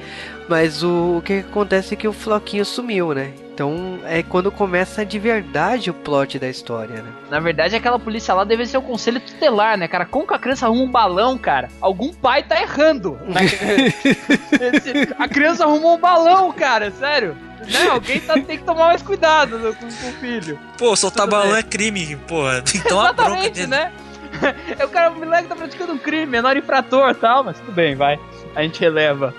[0.48, 3.32] Mas o, o que acontece é que o Floquinho sumiu, né?
[3.60, 7.12] Então é quando começa de verdade o plot da história, né?
[7.28, 10.06] Na verdade, aquela polícia lá deve ser o conselho tutelar, né, cara?
[10.06, 11.68] Como que a criança arruma um balão, cara?
[11.78, 13.18] Algum pai tá errando.
[13.30, 13.42] Né?
[15.18, 17.36] a criança arrumou um balão, cara, sério.
[17.70, 17.88] Né?
[17.90, 20.58] Alguém tá, tem que tomar mais cuidado né, com, com o filho.
[20.78, 21.58] Pô, soltar Tudo balão bem.
[21.58, 22.62] é crime, porra.
[22.62, 23.92] Tem que tomar Exatamente, né?
[24.82, 27.94] o cara, o moleque tá praticando um crime, menor infrator e tal, mas tudo bem,
[27.94, 28.18] vai.
[28.56, 29.34] A gente releva.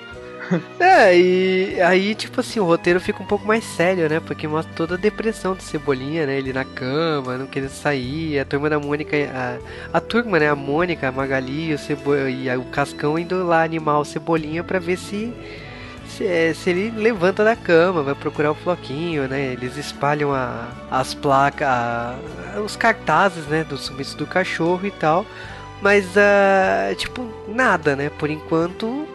[0.79, 4.19] É, e aí, tipo assim, o roteiro fica um pouco mais sério, né?
[4.19, 6.37] Porque mostra toda a depressão do Cebolinha, né?
[6.37, 10.49] Ele na cama, não querendo sair, a turma da Mônica, a, a turma, né?
[10.49, 14.63] A Mônica, a Magali o Cebo, e a, o Cascão indo lá animar o Cebolinha
[14.63, 15.33] pra ver se,
[16.07, 19.53] se, é, se, ele levanta da cama, vai procurar o Floquinho, né?
[19.53, 22.15] Eles espalham a, as placas, a,
[22.63, 23.63] os cartazes, né?
[23.63, 25.25] Do sumiço do cachorro e tal.
[25.81, 28.11] Mas, uh, tipo, nada, né?
[28.19, 29.07] Por enquanto,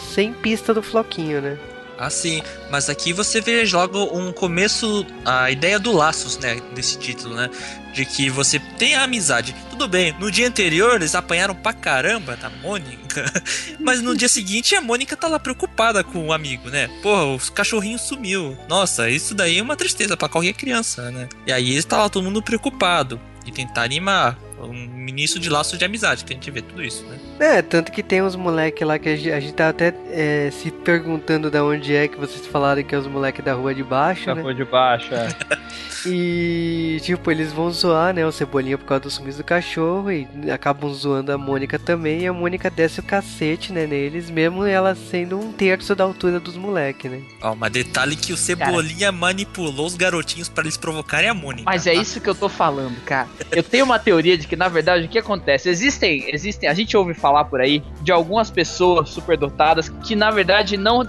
[0.00, 1.58] sem pista do Floquinho, né?
[1.98, 2.42] Ah, sim.
[2.70, 6.60] Mas aqui você vê logo um começo, a ideia do laços, né?
[6.74, 7.50] Desse título, né?
[7.94, 9.54] De que você tem a amizade.
[9.70, 13.24] Tudo bem, no dia anterior eles apanharam pra caramba da Mônica.
[13.80, 16.88] Mas no dia seguinte a Mônica tá lá preocupada com o amigo, né?
[17.02, 18.56] Porra, o cachorrinho sumiu.
[18.68, 21.28] Nossa, isso daí é uma tristeza para qualquer criança, né?
[21.46, 23.18] E aí está lá todo mundo preocupado.
[23.46, 27.04] E tentar animar um início de laço de amizade, que a gente vê tudo isso,
[27.04, 27.18] né?
[27.38, 30.50] É, tanto que tem uns moleques lá que a gente, a gente tá até é,
[30.50, 33.82] se perguntando da onde é que vocês falaram que é os moleques da rua de
[33.82, 34.42] baixo, da né?
[34.42, 35.28] rua de baixo, é.
[36.06, 40.26] e, tipo, eles vão zoar, né, o Cebolinha por causa do sumiço do cachorro e
[40.50, 44.94] acabam zoando a Mônica também e a Mônica desce o cacete, né, neles, mesmo ela
[44.94, 47.20] sendo um terço da altura dos moleques, né?
[47.42, 51.64] Ó, mas detalhe que o Cebolinha cara, manipulou os garotinhos para eles provocarem a Mônica.
[51.66, 52.00] Mas é tá?
[52.00, 53.28] isso que eu tô falando, cara.
[53.50, 55.68] Eu tenho uma teoria de que, na verdade, o que acontece?
[55.68, 60.76] Existem, existem, a gente ouve falar por aí de algumas pessoas superdotadas que na verdade
[60.76, 61.02] não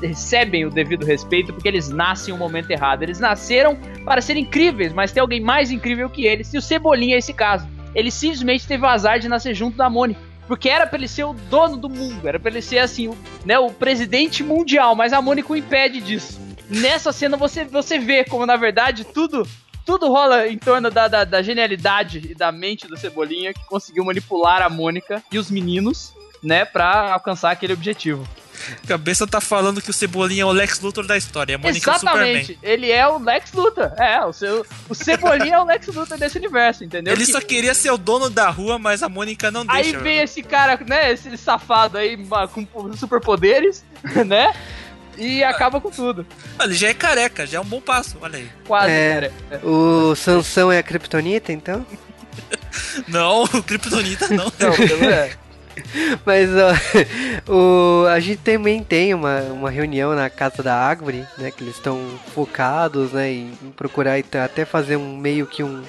[0.00, 3.02] recebem o devido respeito porque eles nascem um momento errado.
[3.02, 6.52] Eles nasceram para ser incríveis, mas tem alguém mais incrível que eles.
[6.52, 7.68] E o Cebolinha é esse caso.
[7.94, 10.20] Ele simplesmente teve o azar de nascer junto da Mônica.
[10.46, 13.16] Porque era pra ele ser o dono do mundo, era pra ele ser assim, o,
[13.44, 16.40] né, o presidente mundial, mas a Mônica o impede disso.
[16.68, 19.46] Nessa cena você, você vê como, na verdade, tudo
[19.84, 24.04] tudo rola em torno da, da, da genialidade e da mente do Cebolinha que conseguiu
[24.04, 28.26] manipular a Mônica e os meninos, né, pra alcançar aquele objetivo.
[28.84, 31.56] A cabeça tá falando que o Cebolinha é o Lex Luthor da história.
[31.56, 32.58] A Mônica Exatamente.
[32.62, 33.90] É o ele é o Lex Luthor.
[33.98, 37.12] É, o, seu, o Cebolinha é o Lex Luthor desse universo, entendeu?
[37.12, 39.98] Ele Que- só queria ser o dono da rua, mas a Mônica não Aí deixa.
[39.98, 42.16] vem esse cara, né, esse safado aí
[42.52, 43.84] com superpoderes,
[44.26, 44.54] né?
[45.18, 46.26] E acaba com tudo.
[46.60, 48.16] Ele já é careca, já é um bom passo.
[48.20, 48.48] Olha aí.
[48.66, 49.30] Quase, É.
[49.62, 51.84] O Sansão é a Kryptonita, então?
[53.08, 54.44] Não, o Kryptonita não.
[54.58, 55.30] Não, pelo- é.
[56.24, 61.50] Mas ó, o, a gente também tem uma, uma reunião na Casa da Árvore, né?
[61.50, 61.98] Que eles estão
[62.34, 63.30] focados, né?
[63.30, 65.82] Em, em procurar e até fazer um meio que um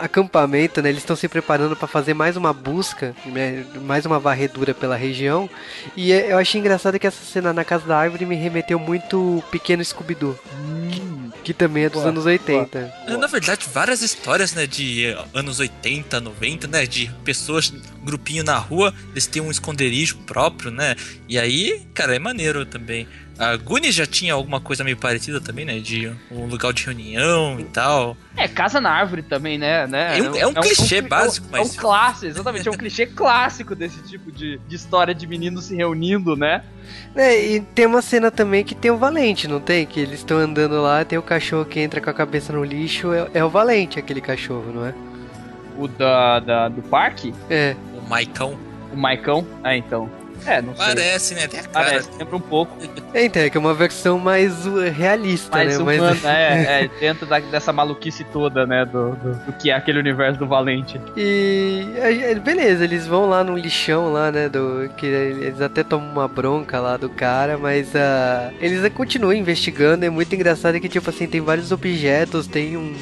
[0.00, 0.88] acampamento, né?
[0.88, 5.48] Eles estão se preparando para fazer mais uma busca, né, mais uma varredura pela região.
[5.96, 9.42] E é- eu achei engraçado que essa cena na Casa da Árvore me remeteu muito
[9.50, 10.38] Pequeno Scooby-Doo,
[11.50, 12.94] que também é dos Boa, anos 80.
[13.18, 17.72] Na verdade, várias histórias, né, de anos 80, 90, né, de pessoas,
[18.04, 20.94] grupinho na rua, eles têm um esconderijo próprio, né,
[21.28, 23.08] e aí, cara, é maneiro também.
[23.36, 27.58] A Goonies já tinha alguma coisa meio parecida também, né, de um lugar de reunião
[27.58, 28.14] e tal.
[28.36, 29.86] É, casa na árvore também, né?
[29.86, 30.18] né?
[30.18, 32.68] É um- é um clichê é básico, é um, mas- É um clássico, exatamente.
[32.68, 36.62] É um clichê clássico desse tipo de, de história de meninos se reunindo, né?
[37.16, 39.86] É, e tem uma cena também que tem o Valente, não tem?
[39.86, 43.12] Que eles estão andando lá, tem o cachorro que entra com a cabeça no lixo,
[43.12, 44.94] é, é o Valente aquele cachorro, não é?
[45.78, 47.74] O da, da- do parque, É.
[47.96, 48.58] O Maicão.
[48.92, 49.46] o Maicão.
[49.64, 50.10] É, então.
[50.46, 50.86] É, não sei.
[50.86, 51.86] Parece, né, tem a cara.
[51.86, 52.76] Parece, lembra um pouco.
[53.12, 55.82] É, então, é que é uma versão mais uh, realista, Mais né?
[55.82, 58.84] humana, é, é, dentro da- dessa maluquice toda, né?
[58.84, 61.00] Do, do, do que é aquele universo do Valente.
[61.16, 64.48] E é, beleza, eles vão lá no lixão lá, né?
[64.48, 70.04] Do, que eles até tomam uma bronca lá do cara, mas ah, eles continuam investigando.
[70.04, 72.94] É muito engraçado que, tipo assim, tem vários objetos, tem um,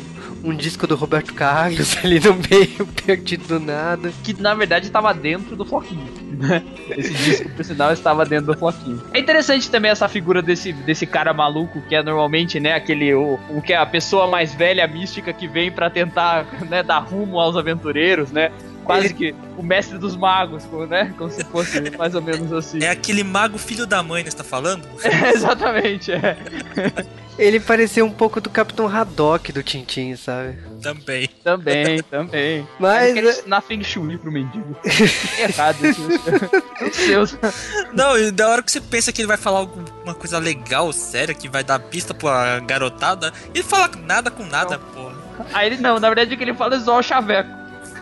[0.44, 4.12] um disco do Roberto Carlos ali no meio, perdido do nada.
[4.22, 6.06] Que na verdade estava dentro do floquinho.
[6.38, 6.62] né?
[6.90, 9.02] Esse disco, por sinal, estava dentro do floquinho.
[9.12, 13.12] É interessante também essa figura desse, desse cara maluco, que é normalmente, né, aquele.
[13.14, 16.98] O, o que é a pessoa mais velha mística que vem pra tentar né, dar
[17.00, 18.50] rumo aos aventureiros, né?
[18.84, 21.12] Quase Ele- que o mestre dos magos, como, né?
[21.18, 22.82] Como se fosse mais ou menos assim.
[22.82, 24.82] É aquele mago filho da mãe, né, você tá falando?
[25.34, 26.36] exatamente, é.
[27.38, 30.58] Ele parecia um pouco do Capitão Haddock do Tintin, sabe?
[30.82, 31.28] Também.
[31.44, 32.66] Também, também.
[32.78, 33.10] Mas.
[33.10, 34.76] Ele quer ensinar Feng Shui pro mendigo.
[35.38, 36.02] É errado isso.
[36.02, 37.36] Meu Deus.
[37.92, 41.34] Não, e da hora que você pensa que ele vai falar alguma coisa legal, séria,
[41.34, 45.14] que vai dar pista pra garotada, ele fala nada com nada, porra.
[45.52, 47.50] Aí ele não, na verdade o que ele fala é zoar o chaveco.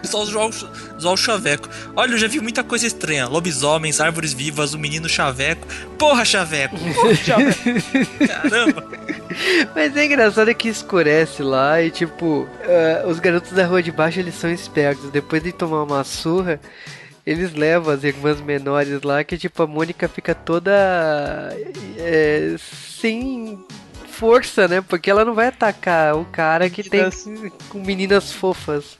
[0.02, 0.52] Só zoar o,
[1.00, 1.68] zoar o chaveco.
[1.94, 3.26] Olha, eu já vi muita coisa estranha.
[3.26, 5.66] Lobisomens, árvores vivas, o menino chaveco.
[5.98, 6.76] Porra, chaveco!
[7.24, 7.60] Chaveco.
[8.26, 8.88] Caramba!
[9.74, 14.20] Mas é engraçado que escurece lá e, tipo, ah, os garotos da rua de baixo
[14.20, 15.10] eles são espertos.
[15.10, 16.60] Depois de tomar uma surra,
[17.26, 20.72] eles levam as irmãs menores lá, que, tipo, a Mônica fica toda.
[21.98, 23.58] é, sem
[24.16, 24.80] força, né?
[24.80, 27.04] Porque ela não vai atacar o cara que tem
[27.68, 28.98] com meninas fofas.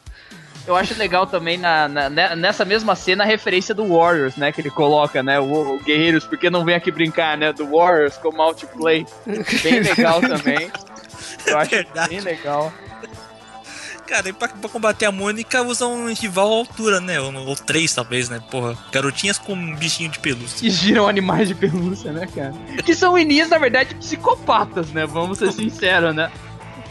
[0.66, 4.50] Eu acho legal também na, na- ne- nessa mesma cena a referência do Warriors, né?
[4.50, 5.38] Que ele coloca, né?
[5.38, 7.52] O, o Guerreiros, porque não vem aqui brincar, né?
[7.52, 9.06] Do Warriors como multiplay.
[9.62, 10.70] Bem legal também.
[11.46, 12.08] Eu acho Verdade.
[12.08, 12.72] bem legal.
[14.06, 17.20] Cara, e pra, pra combater a Mônica usa um rival à altura, né?
[17.20, 18.40] Ou, ou três, talvez, né?
[18.50, 20.60] Porra, garotinhas com um bichinho de pelúcia.
[20.60, 22.52] Que giram animais de pelúcia, né, cara?
[22.84, 25.04] Que são inis, na verdade, psicopatas, né?
[25.06, 26.30] Vamos ser sinceros, né?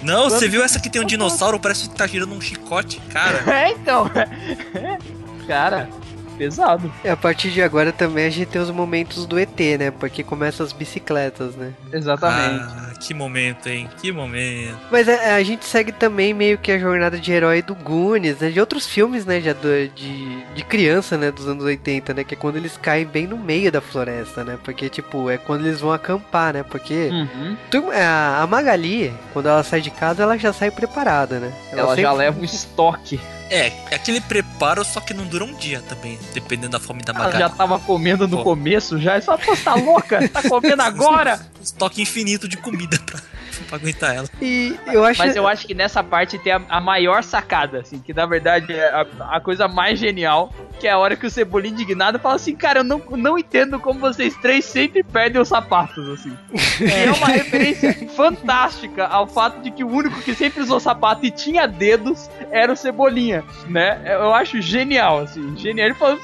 [0.06, 3.02] Não, você viu essa que tem um dinossauro, parece que tá girando um chicote?
[3.12, 4.10] Cara, É, então.
[5.48, 5.90] Cara,
[6.38, 6.92] pesado.
[7.04, 9.92] E a partir de agora também a gente tem os momentos do ET, né?
[9.92, 11.74] Porque começa as bicicletas, né?
[11.92, 12.64] Exatamente.
[12.64, 13.90] ah, que momento, hein?
[14.02, 14.78] Que momento.
[14.92, 18.50] Mas a, a gente segue também meio que a jornada de herói do Goonies, né?
[18.50, 19.40] De outros filmes, né?
[19.42, 21.32] Já do- de, de criança, né?
[21.32, 22.24] Dos anos 80, né?
[22.24, 24.58] Que é quando eles caem bem no meio da floresta, né?
[24.64, 26.64] Porque, tipo, é quando eles vão acampar, né?
[26.64, 27.58] Porque Uhum.
[27.70, 31.54] tu- a, a Magali, quando ela sai de casa, ela já sai preparada, né?
[31.72, 33.20] Ela sempre- já leva um estoque.
[33.48, 37.14] É, é aquele preparo, só que não dura um dia também, dependendo da fome da
[37.14, 37.44] Ela Magali.
[37.44, 38.44] já tava comendo no Pô.
[38.44, 39.20] começo já.
[39.20, 40.28] E só, pô, você tá louca?
[40.30, 41.40] Tá comendo agora?
[41.62, 43.20] Estoque infinito de comida pra,
[43.68, 44.28] pra aguentar ela.
[44.42, 45.20] E eu acho.
[45.20, 48.74] Mas eu acho que nessa parte tem a, a maior sacada, assim, que na verdade
[48.74, 52.36] é a, a coisa mais genial que é a hora que o Cebolinha indignado fala
[52.36, 56.38] assim, cara, eu não, não entendo como vocês três sempre perdem os sapatos, assim.
[56.82, 61.26] E é uma referência fantástica ao fato de que o único que sempre usou sapato
[61.26, 64.02] e tinha dedos era o Cebolinha, né?
[64.06, 65.88] Eu acho genial, assim, genial.
[65.88, 66.20] Ele falou,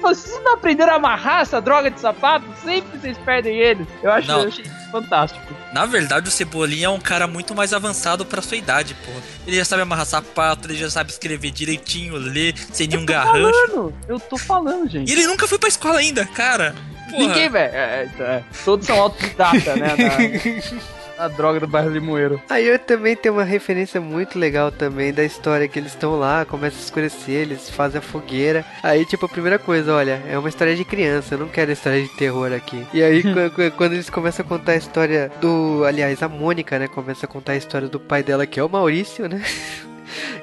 [0.00, 2.46] vocês não aprenderam a amarrar essa droga de sapato?
[2.62, 3.86] Sempre vocês perdem eles.
[4.02, 5.42] Eu acho, eu achei fantástico.
[5.72, 9.12] Na verdade, o Cebolinha é um cara muito mais avançado pra sua idade, pô.
[9.46, 13.52] Ele já sabe amarrar sapato, ele já sabe escrever direitinho, ler, sem nenhum garrancho.
[13.66, 15.08] Falando, eu tô falando, gente.
[15.08, 16.74] E ele nunca foi pra escola ainda, cara.
[17.10, 17.26] Porra.
[17.26, 17.74] Ninguém, velho.
[17.74, 19.94] É, é, é, todos são autodidata, né?
[20.02, 21.01] Da...
[21.24, 22.40] a droga do bairro Limoeiro.
[22.48, 26.44] Aí eu também tenho uma referência muito legal também da história que eles estão lá,
[26.44, 28.64] começa a escurecer, eles fazem a fogueira.
[28.82, 32.02] Aí, tipo, a primeira coisa, olha, é uma história de criança, eu não quero história
[32.02, 32.86] de terror aqui.
[32.92, 33.22] E aí,
[33.76, 35.84] quando eles começam a contar a história do.
[35.84, 36.88] Aliás, a Mônica, né?
[36.88, 39.42] Começa a contar a história do pai dela, que é o Maurício, né?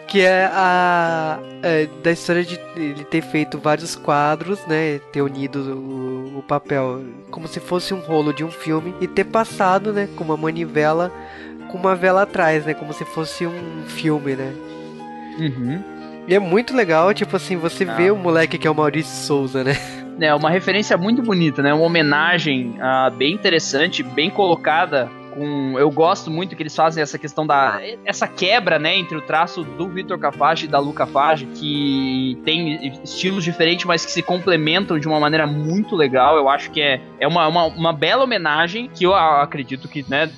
[0.09, 5.59] que é a é, da história de ele ter feito vários quadros, né, ter unido
[5.75, 10.09] o, o, papel como se fosse um rolo de um filme e ter passado, né,
[10.15, 11.11] com uma manivela
[11.69, 14.53] com uma vela atrás, né, como se fosse um filme, né.
[15.37, 15.83] Uhum.
[16.27, 17.93] E é muito legal, tipo assim, você ah.
[17.93, 19.75] vê o moleque que é o Maurício Souza, né.
[20.21, 21.73] É uma referência muito bonita, né?
[21.73, 25.09] Uma homenagem uh, bem interessante, bem colocada
[25.77, 27.79] Eu gosto muito que eles fazem essa questão da.
[28.05, 33.01] essa quebra, né, entre o traço do Vitor Cafage e da Luca Fage, que tem
[33.03, 36.37] estilos diferentes, mas que se complementam de uma maneira muito legal.
[36.37, 40.31] Eu acho que é, é uma, uma, uma bela homenagem que eu acredito que, né,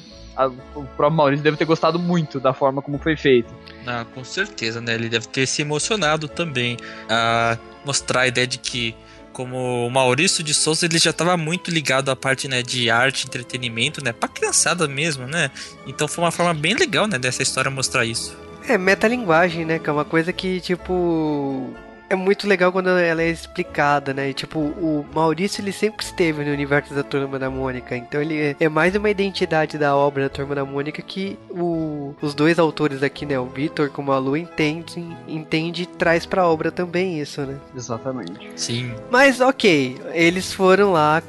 [0.76, 3.54] o próprio Maurício deve ter gostado muito da forma como foi feito.
[3.86, 4.96] Ah, com certeza, né?
[4.96, 6.78] Ele deve ter se emocionado também
[7.10, 8.96] a mostrar a ideia de que
[9.34, 13.26] como o Maurício de Souza, ele já estava muito ligado à parte, né, de arte,
[13.26, 15.52] entretenimento, né, pra criançada mesmo, né?
[15.88, 18.38] Então foi uma forma bem legal, né, dessa história mostrar isso.
[18.68, 21.74] É, metalinguagem, né, que é uma coisa que, tipo,
[22.12, 24.30] é muito legal quando ela é explicada, né?
[24.30, 28.54] E, tipo, o Maurício ele sempre esteve no universo da Turma da Mônica, então ele
[28.60, 33.02] é mais uma identidade da obra da Turma da Mônica que o, os dois autores
[33.02, 37.42] aqui, né, o Vitor como a Lu entende, entende e traz pra obra também isso,
[37.44, 37.58] né?
[37.74, 38.52] Exatamente.
[38.58, 38.94] Sim.
[39.10, 41.24] Mas ok, eles foram lá,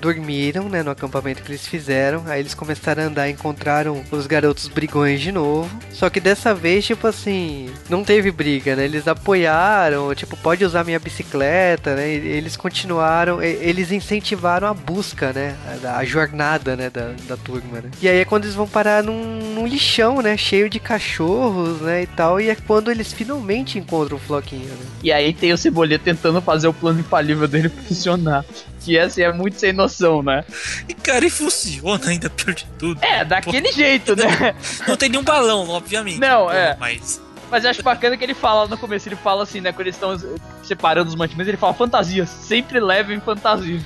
[0.00, 4.66] dormiram, né, no acampamento que eles fizeram, aí eles começaram a andar, encontraram os garotos
[4.66, 8.84] brigões de novo, só que dessa vez, tipo assim, não teve briga, né?
[8.84, 12.08] Eles apoiaram tipo, pode usar minha bicicleta, né?
[12.08, 15.56] Eles continuaram, eles incentivaram a busca, né?
[15.84, 17.90] A, a jornada, né, da, da turma, né?
[18.00, 20.36] E aí é quando eles vão parar num, num, lixão, né?
[20.36, 24.86] Cheio de cachorros, né, e tal, e é quando eles finalmente encontram o Floquinho, né?
[25.02, 28.44] E aí tem o Cebolinha tentando fazer o plano infalível dele funcionar.
[28.80, 30.42] Que assim, é muito sem noção, né?
[30.88, 32.98] E cara, e funciona ainda pior de tudo.
[33.04, 34.54] É, daquele Pô, jeito, né?
[34.88, 36.18] Não tem nenhum balão, obviamente.
[36.18, 36.76] Não, é.
[36.80, 37.20] Mas
[37.50, 39.72] mas eu acho bacana que ele fala no começo, ele fala assim, né?
[39.72, 40.16] Quando eles estão
[40.62, 43.80] separando os mantimentos, ele fala fantasias, sempre levem fantasia.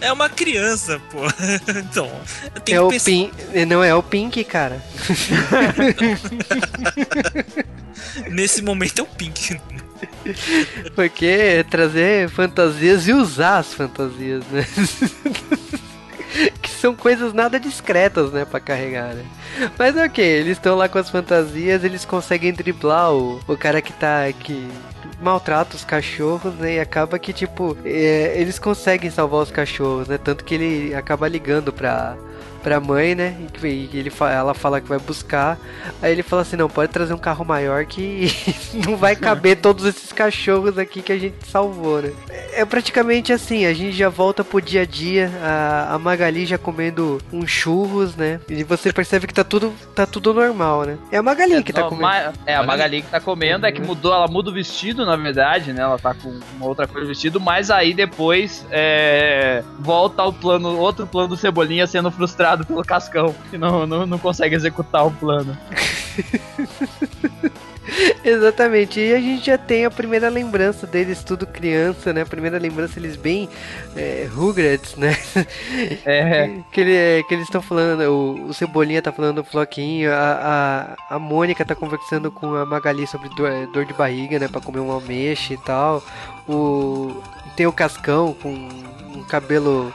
[0.00, 1.18] É uma criança, pô.
[1.78, 2.10] Então,
[2.68, 3.04] é o pensar...
[3.04, 4.82] Pink, não é o Pink, cara.
[8.30, 9.60] Nesse momento é o Pink.
[10.94, 14.66] Porque trazer fantasias e usar as fantasias, né?
[16.60, 19.24] que são coisas nada discretas, né, para carregar, né?
[19.78, 23.92] Mas ok, eles estão lá com as fantasias, eles conseguem driblar o, o cara que
[23.92, 24.68] tá aqui
[25.20, 26.74] maltrata os cachorros, né?
[26.74, 30.18] E acaba que, tipo, é, eles conseguem salvar os cachorros, né?
[30.18, 32.16] Tanto que ele acaba ligando pra,
[32.64, 33.36] pra mãe, né?
[33.62, 35.58] E ele, ela fala que vai buscar.
[36.00, 38.32] Aí ele fala assim: não, pode trazer um carro maior que
[38.86, 42.12] não vai caber todos esses cachorros aqui que a gente salvou, né?
[42.54, 45.30] É praticamente assim: a gente já volta pro dia a dia.
[45.42, 48.40] A, a Magali já comendo uns churros, né?
[48.48, 50.98] E você percebe que tá tudo, tá tudo normal, né?
[51.12, 52.08] É a Magali é, que tá não, comendo.
[52.08, 55.16] Ma é, a Magali que tá comendo, é que mudou, ela muda o vestido, na
[55.16, 55.82] verdade, né?
[55.82, 61.06] Ela tá com uma outra coisa vestido, mas aí depois é, volta ao plano, outro
[61.06, 65.56] plano do Cebolinha sendo frustrado pelo Cascão, que não, não, não consegue executar o plano.
[68.24, 72.22] Exatamente, e a gente já tem a primeira lembrança deles, tudo criança, né?
[72.22, 73.48] A primeira lembrança, eles bem
[73.94, 75.16] é, Rugrats, né?
[76.04, 76.60] É.
[76.72, 81.16] Que, ele, que eles estão falando, o, o, Cebolinha tá falando do Floquinho, a, a,
[81.16, 84.48] a Mônica tá conversando com a Magali sobre dor, dor de barriga, né?
[84.48, 86.02] Pra comer uma ameixa e tal.
[86.48, 87.22] O,
[87.56, 89.92] tem o Cascão com um cabelo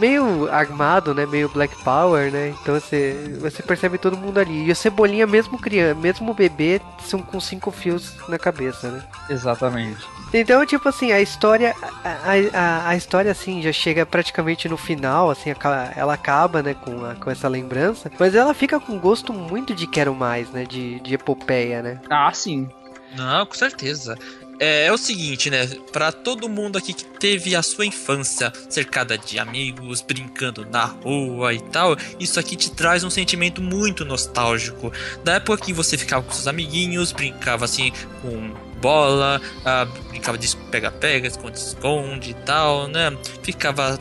[0.00, 1.26] meio armado, né?
[1.26, 2.54] Meio Black Power, né?
[2.60, 4.66] Então você, você percebe todo mundo ali.
[4.66, 9.02] E a Cebolinha, mesmo criança, mesmo bebê, são com cinco fios na cabeça, né?
[9.28, 10.04] Exatamente.
[10.32, 11.74] Então, tipo assim, a história,
[12.04, 15.52] a, a, a história, assim, já chega praticamente no final, assim,
[15.96, 19.88] ela acaba, né, com, a, com essa lembrança, mas ela fica com gosto muito de
[19.88, 22.00] quero mais, né, de, de epopeia, né?
[22.08, 22.68] Ah, sim.
[23.16, 24.16] Não, com certeza
[24.60, 25.66] é, é, o seguinte, né?
[25.90, 31.54] Para todo mundo aqui que teve a sua infância cercada de amigos, brincando na rua
[31.54, 34.92] e tal, isso aqui te traz um sentimento muito nostálgico.
[35.24, 37.90] Da época que você ficava com seus amiguinhos, brincava assim
[38.20, 43.16] com bola, ah, brincava de pega-pega, esconde-esconde e tal, né?
[43.42, 43.98] Ficava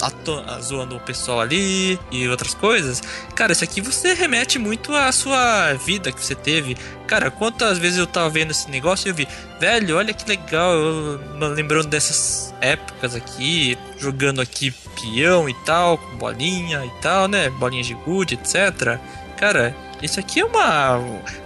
[0.61, 3.01] zoando o pessoal ali e outras coisas.
[3.35, 6.77] Cara, isso aqui você remete muito à sua vida que você teve.
[7.07, 9.27] Cara, quantas vezes eu tava vendo esse negócio e eu vi,
[9.59, 11.19] velho, olha que legal, eu,
[11.53, 14.71] lembrando dessas épocas aqui, jogando aqui
[15.01, 17.49] peão e tal, com bolinha e tal, né?
[17.49, 18.99] Bolinhas de gude, etc.
[19.37, 20.97] Cara, isso aqui é uma.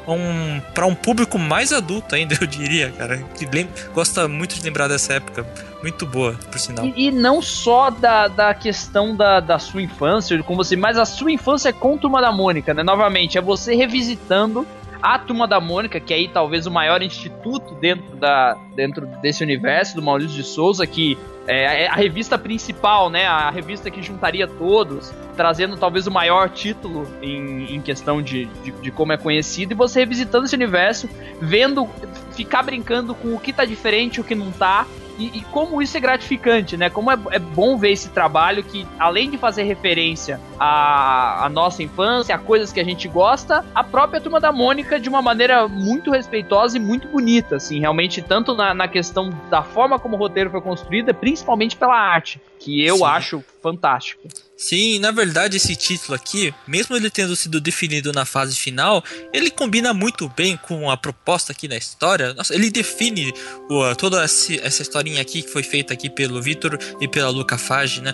[0.08, 3.24] Um, para um público mais adulto ainda, eu diria, cara.
[3.38, 3.48] Que
[3.94, 5.46] gosta muito de lembrar dessa época.
[5.82, 6.86] Muito boa, por sinal.
[6.86, 11.06] E, e não só da, da questão da, da sua infância, como você, mas a
[11.06, 12.84] sua infância é com Turma da Mônica, né?
[12.84, 14.66] Novamente, é você revisitando
[15.04, 19.44] a Turma da Mônica, que é aí talvez o maior instituto dentro, da, dentro desse
[19.44, 23.28] universo do Maurício de Souza, que é, é a revista principal, né?
[23.28, 28.72] A revista que juntaria todos, trazendo talvez o maior título em, em questão de, de,
[28.72, 31.10] de, como é conhecido, e você revisitando esse universo,
[31.42, 31.86] vendo,
[32.32, 34.88] ficar brincando com o que tá diferente, o que não tá,
[35.18, 36.90] e, e, como isso é gratificante, né?
[36.90, 41.84] Como é, é, bom ver esse trabalho que, além de fazer referência à, à, nossa
[41.84, 45.68] infância, a coisas que a gente gosta, a própria Turma da Mônica, de uma maneira
[45.68, 50.20] muito respeitosa e muito bonita, assim, realmente, tanto na, na questão da forma como o
[50.20, 53.06] roteiro foi construído, principalmente pela arte, que eu Sim.
[53.06, 54.28] acho fantástico.
[54.58, 59.04] Sim, na verdade esse título aqui, mesmo ele tendo sido definido na fase final,
[59.34, 62.34] ele combina muito bem com a proposta aqui da história.
[62.34, 63.34] Nossa, ele define
[63.70, 67.58] uh, toda essa, essa historinha aqui que foi feita aqui pelo Vitor e pela Luca
[67.58, 68.14] Fage, né?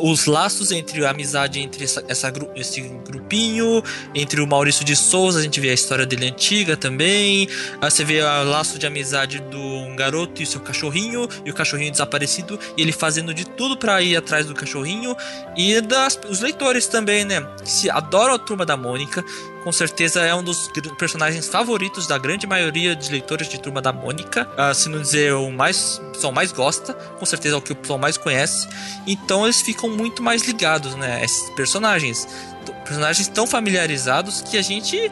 [0.00, 3.82] Os laços entre a amizade entre essa, essa, esse grupinho,
[4.14, 7.48] entre o Maurício de Souza, a gente vê a história dele antiga também.
[7.80, 11.54] Aí você vê o laço de amizade do um garoto e seu cachorrinho, e o
[11.54, 15.16] cachorrinho desaparecido, e ele fazendo de tudo para ir atrás do cachorrinho
[15.56, 17.46] e das, os leitores também, né?
[17.64, 19.24] Se adoram a Turma da Mônica,
[19.66, 23.92] com certeza é um dos personagens favoritos da grande maioria de leitores de Turma da
[23.92, 24.48] Mônica.
[24.56, 27.72] Uh, se não dizer o mais, o pessoal mais gosta, com certeza é o que
[27.72, 28.68] o pessoal mais conhece.
[29.08, 31.20] Então eles ficam muito mais ligados, né?
[31.24, 32.28] Esses personagens.
[32.84, 35.10] Personagens tão familiarizados que a gente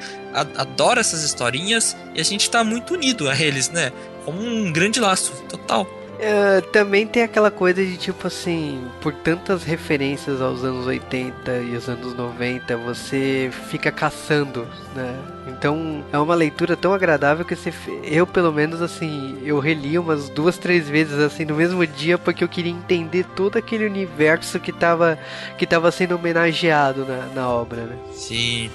[0.57, 3.91] adora essas historinhas e a gente tá muito unido a eles, né?
[4.25, 5.85] Como um grande laço, total.
[6.15, 11.77] Uh, também tem aquela coisa de tipo assim, por tantas referências aos anos 80 e
[11.77, 15.15] os anos 90, você fica caçando, né?
[15.47, 17.73] Então é uma leitura tão agradável que você,
[18.05, 22.45] eu pelo menos assim, eu reli umas duas, três vezes assim no mesmo dia porque
[22.45, 25.19] eu queria entender todo aquele universo que estava
[25.59, 27.97] que tava sendo homenageado na, na obra, né?
[28.13, 28.71] Sim,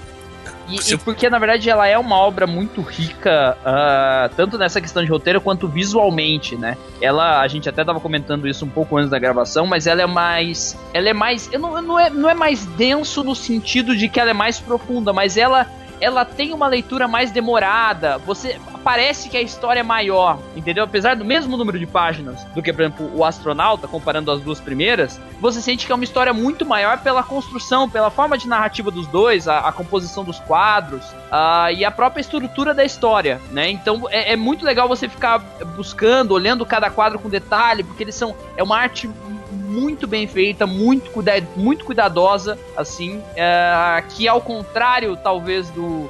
[0.69, 5.03] e, e, porque, na verdade, ela é uma obra muito rica, uh, tanto nessa questão
[5.03, 6.77] de roteiro quanto visualmente, né?
[7.01, 10.07] Ela, a gente até tava comentando isso um pouco antes da gravação, mas ela é
[10.07, 10.77] mais.
[10.93, 11.49] Ela é mais.
[11.51, 15.11] Não, não, é, não é mais denso no sentido de que ela é mais profunda,
[15.11, 15.67] mas ela
[16.01, 18.17] ela tem uma leitura mais demorada.
[18.19, 20.83] Você parece que a história é maior, entendeu?
[20.83, 24.59] Apesar do mesmo número de páginas do que, por exemplo, o Astronauta, comparando as duas
[24.59, 28.91] primeiras, você sente que é uma história muito maior pela construção, pela forma de narrativa
[28.91, 33.69] dos dois, a, a composição dos quadros uh, e a própria estrutura da história, né?
[33.69, 35.39] Então é, é muito legal você ficar
[35.75, 39.09] buscando, olhando cada quadro com detalhe, porque eles são é uma arte
[39.51, 46.09] muito bem feita, muito, cuida muito cuidadosa, assim, é, que ao contrário, talvez, do,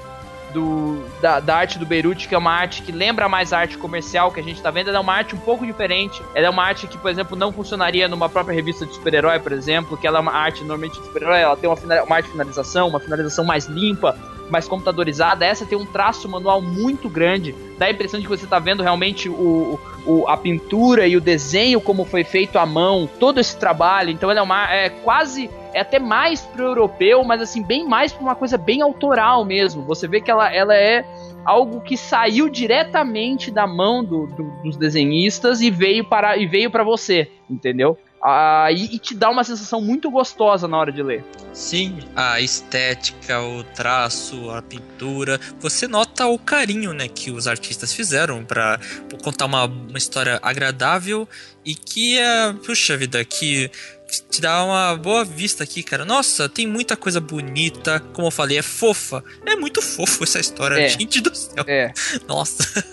[0.54, 3.78] do da, da, arte do Beirute, que é uma arte que lembra mais a arte
[3.78, 6.22] comercial que a gente tá vendo, ela é uma arte um pouco diferente.
[6.34, 9.52] Ela é uma arte que, por exemplo, não funcionaria numa própria revista de super-herói, por
[9.52, 12.32] exemplo, que ela é uma arte normalmente de super-herói, ela tem uma, uma arte de
[12.32, 14.18] finalização, uma finalização mais limpa,
[14.50, 15.46] mais computadorizada.
[15.46, 17.56] Essa tem um traço manual muito grande.
[17.78, 21.22] Dá a impressão de que você está vendo realmente o, o, a pintura e o
[21.22, 24.10] desenho como foi feito à mão, todo esse trabalho.
[24.10, 28.12] Então ela é uma é quase é até mais pro europeu, mas assim bem mais
[28.12, 29.84] para uma coisa bem autoral mesmo.
[29.84, 31.06] Você vê que ela, ela é
[31.46, 36.70] algo que saiu diretamente da mão do, do, dos desenhistas e veio para e veio
[36.70, 37.98] para você, entendeu?
[38.22, 41.24] Ah, e, e, te dá uma sensação muito gostosa na hora de ler.
[41.54, 47.94] Sim, a estética, o traço, a pintura, você nota o carinho, né, que os artistas
[47.94, 48.78] fizeram para
[49.24, 51.28] contar uma, uma história agradável
[51.64, 53.72] e que é, puxa vida, que
[54.30, 56.06] te dá uma boa vista aqui, cara.
[56.06, 58.00] Nossa, tem muita coisa bonita.
[58.14, 59.24] Como eu falei, é fofa.
[59.46, 60.90] É muito fofo essa história, é.
[60.90, 61.64] gente do céu.
[61.68, 61.94] É.
[62.28, 62.84] Nossa.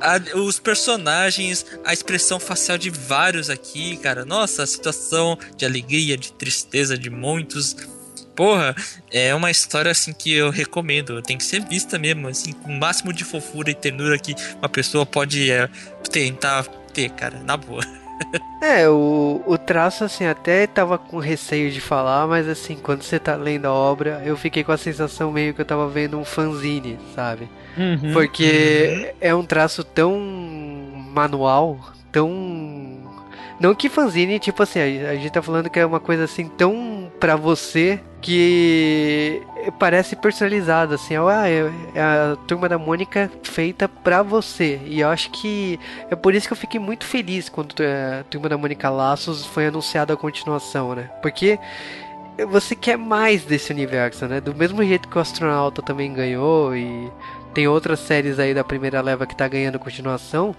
[0.00, 4.24] A, os personagens, a expressão facial de vários aqui, cara.
[4.24, 7.76] Nossa, a situação de alegria, de tristeza de muitos
[8.38, 8.72] porra,
[9.10, 11.20] é uma história assim que eu recomendo.
[11.20, 14.68] Tem que ser vista mesmo, assim, com o máximo de fofura e ternura que uma
[14.68, 15.68] pessoa pode é,
[16.08, 16.62] tentar
[16.94, 17.82] ter, cara, na boa.
[18.60, 23.18] É, o, o traço, assim, até tava com receio de falar, mas assim, quando você
[23.18, 26.24] tá lendo a obra, eu fiquei com a sensação meio que eu tava vendo um
[26.24, 27.48] fanzine, sabe?
[27.76, 29.16] Uhum, Porque uhum.
[29.20, 30.18] é um traço tão
[31.14, 31.78] manual,
[32.10, 32.28] tão.
[33.60, 37.10] Não que fanzine, tipo assim, a gente tá falando que é uma coisa assim tão
[37.18, 39.42] pra você que
[39.78, 44.80] parece personalizado, assim, ah, é, é a turma da Mônica feita pra você.
[44.84, 45.78] E eu acho que
[46.10, 49.66] é por isso que eu fiquei muito feliz quando a turma da Mônica Laços foi
[49.66, 51.10] anunciada a continuação, né?
[51.22, 51.58] Porque
[52.50, 54.40] você quer mais desse universo, né?
[54.40, 57.10] Do mesmo jeito que o Astronauta também ganhou e
[57.54, 60.54] tem outras séries aí da primeira leva que tá ganhando continuação.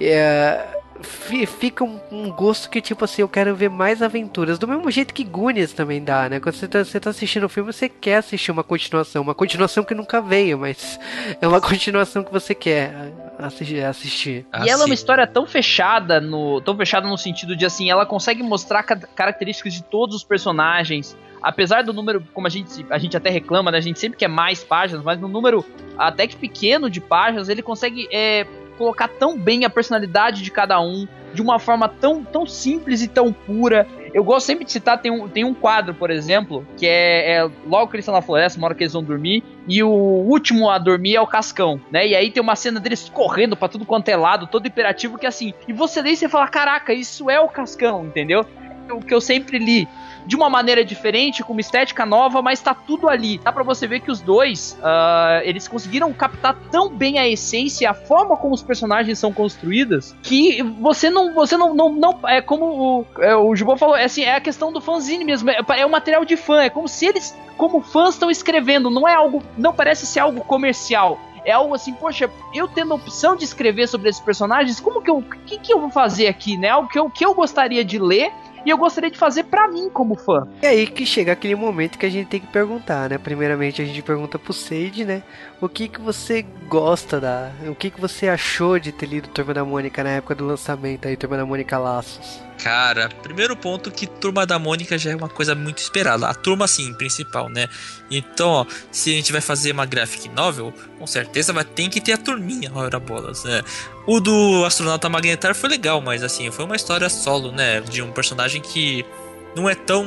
[0.00, 4.58] É, fica um, um, gosto que, tipo assim, eu quero ver mais aventuras.
[4.58, 6.40] Do mesmo jeito que Goonies também dá, né?
[6.40, 9.22] Quando você tá, você tá assistindo o filme, você quer assistir uma continuação.
[9.22, 10.98] Uma continuação que nunca veio, mas
[11.40, 13.82] é uma continuação que você quer assistir.
[13.84, 14.46] assistir.
[14.64, 18.04] e ela é uma história tão fechada, no tão fechada no sentido de, assim, ela
[18.04, 23.16] consegue mostrar características de todos os personagens apesar do número, como a gente, a gente
[23.16, 25.64] até reclama, né, a gente sempre quer mais páginas, mas no número
[25.96, 28.46] até que pequeno de páginas, ele consegue é,
[28.80, 33.08] colocar tão bem a personalidade de cada um, de uma forma tão, tão simples e
[33.08, 33.86] tão pura.
[34.14, 37.50] Eu gosto sempre de citar, tem um, tem um quadro, por exemplo, que é, é
[37.66, 40.70] logo que eles estão na floresta, uma hora que eles vão dormir, e o último
[40.70, 42.08] a dormir é o Cascão, né?
[42.08, 45.26] E aí tem uma cena deles correndo para tudo quanto é lado, todo imperativo, que
[45.26, 48.46] é assim, e você lê e você fala, caraca, isso é o Cascão, entendeu?
[48.90, 49.86] O que eu sempre li
[50.30, 53.38] de uma maneira diferente, com uma estética nova, mas tá tudo ali.
[53.38, 57.90] Dá pra você ver que os dois, uh, eles conseguiram captar tão bem a essência,
[57.90, 62.40] a forma como os personagens são construídos, que você não, você não, não, não é
[62.40, 65.58] como o, é, o Jubô falou, é assim, é a questão do fanzine mesmo, é,
[65.78, 69.14] é o material de fã, é como se eles, como fãs, estão escrevendo, não é
[69.14, 73.42] algo, não parece ser algo comercial, é algo assim, poxa, eu tendo a opção de
[73.42, 76.68] escrever sobre esses personagens, como que eu, que, que eu vou fazer aqui, né?
[76.68, 78.30] Algo que eu, que eu gostaria de ler
[78.64, 80.46] e eu gostaria de fazer para mim como fã.
[80.62, 83.18] É aí que chega aquele momento que a gente tem que perguntar, né?
[83.18, 85.22] Primeiramente a gente pergunta pro Sage, né?
[85.60, 87.50] O que que você gosta da...
[87.66, 91.08] O que que você achou de ter lido Turma da Mônica na época do lançamento
[91.08, 92.49] aí, Turma da Mônica Laços?
[92.62, 96.28] Cara, primeiro ponto que Turma da Mônica já é uma coisa muito esperada.
[96.28, 97.68] A turma, sim, principal, né?
[98.10, 102.00] Então, ó, se a gente vai fazer uma graphic novel, com certeza vai ter que
[102.00, 103.62] ter a turminha, ora bolas, né?
[104.06, 107.80] O do astronauta magnetar foi legal, mas assim, foi uma história solo, né?
[107.80, 109.06] De um personagem que
[109.54, 110.04] não é tão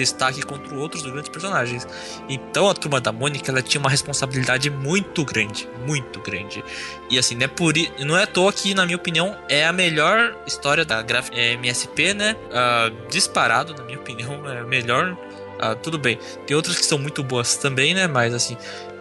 [0.00, 1.86] destaque contra outros grandes personagens.
[2.28, 6.64] Então a turma da Mônica ela tinha uma responsabilidade muito grande, muito grande.
[7.10, 10.36] E assim, né, por, não é à toa que, na minha opinião, é a melhor
[10.46, 12.36] história da Graphic é, MSP, né?
[12.46, 15.12] Uh, disparado, na minha opinião, é a melhor.
[15.12, 18.06] Uh, tudo bem, tem outras que são muito boas também, né?
[18.06, 18.56] Mas assim,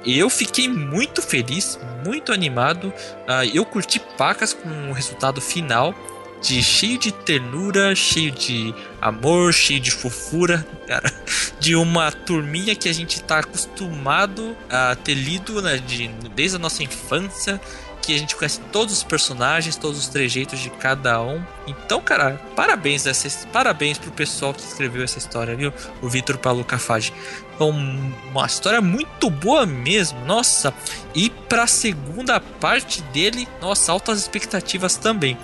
[0.06, 2.88] eu fiquei muito feliz, muito animado.
[2.88, 5.94] Uh, eu curti pacas com o resultado final
[6.42, 11.12] de cheio de ternura, cheio de amor, cheio de fofura, cara,
[11.60, 16.60] de uma turminha que a gente tá acostumado a ter lido né, de, desde a
[16.60, 17.60] nossa infância,
[18.02, 21.44] que a gente conhece todos os personagens, todos os trejeitos de cada um.
[21.68, 25.72] Então, cara, parabéns essa, parabéns pro pessoal que escreveu essa história, viu?
[26.02, 27.14] O Vitor Paulo Cafage.
[27.54, 30.74] Então, uma história muito boa mesmo, nossa.
[31.14, 35.38] E pra segunda parte dele, nossa, altas expectativas também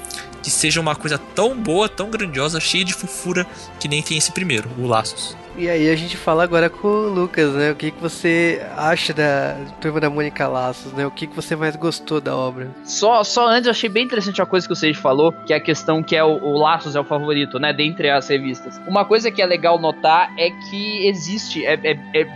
[0.45, 3.47] que seja uma coisa tão boa, tão grandiosa, cheia de fofura,
[3.79, 5.35] que nem tem esse primeiro, o Laços.
[5.57, 7.71] E aí a gente fala agora com o Lucas, né?
[7.71, 11.07] O que, que você acha da Turma da Mônica Laços, né?
[11.07, 12.69] O que, que você mais gostou da obra?
[12.83, 15.55] Só, só antes, eu achei bem interessante uma coisa que o Sage falou, que é
[15.55, 17.73] a questão que é o, o Laços é o favorito, né?
[17.73, 18.79] Dentre as revistas.
[18.85, 22.27] Uma coisa que é legal notar é que existe, é, é, é,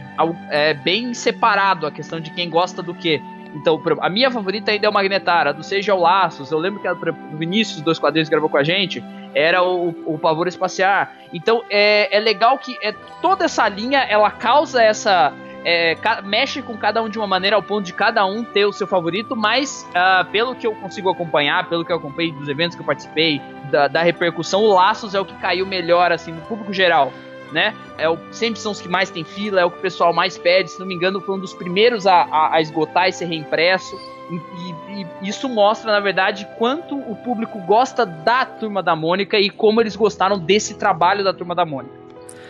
[0.50, 3.22] é bem separado a questão de quem gosta do que.
[3.54, 6.52] Então, a minha favorita ainda é o Magnetara, do Seja o Laços.
[6.52, 10.48] Eu lembro que o Vinícius, dois quadrinhos, gravou com a gente, era o, o Pavor
[10.48, 11.08] Espacial.
[11.34, 15.34] Então, é, é legal que é, toda essa linha, ela causa essa...
[15.66, 18.72] É, mexe com cada um de uma maneira ao ponto de cada um ter o
[18.72, 22.78] seu favorito, mas uh, pelo que eu consigo acompanhar, pelo que eu acompanhei dos eventos
[22.78, 26.42] que eu participei, da, da repercussão, o Laços é o que caiu melhor, assim, no
[26.44, 27.12] público geral
[27.52, 27.76] né?
[27.98, 30.38] É o, sempre são os que mais tem fila, é o que o pessoal mais
[30.38, 30.72] pede.
[30.72, 33.96] Se não me engano, foi um dos primeiros a, a, a esgotar e ser reimpresso.
[34.30, 39.50] E, e, isso mostra, na verdade, quanto o público gosta da Turma da Mônica e
[39.50, 42.00] como eles gostaram desse trabalho da Turma da Mônica.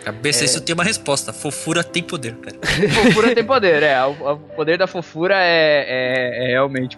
[0.04, 0.46] Cabeça, é...
[0.46, 1.32] isso tem uma resposta.
[1.32, 2.58] Fofura tem poder, cara.
[3.04, 4.04] fofura tem poder, é.
[4.06, 6.98] O, o, poder da fofura é, é, é realmente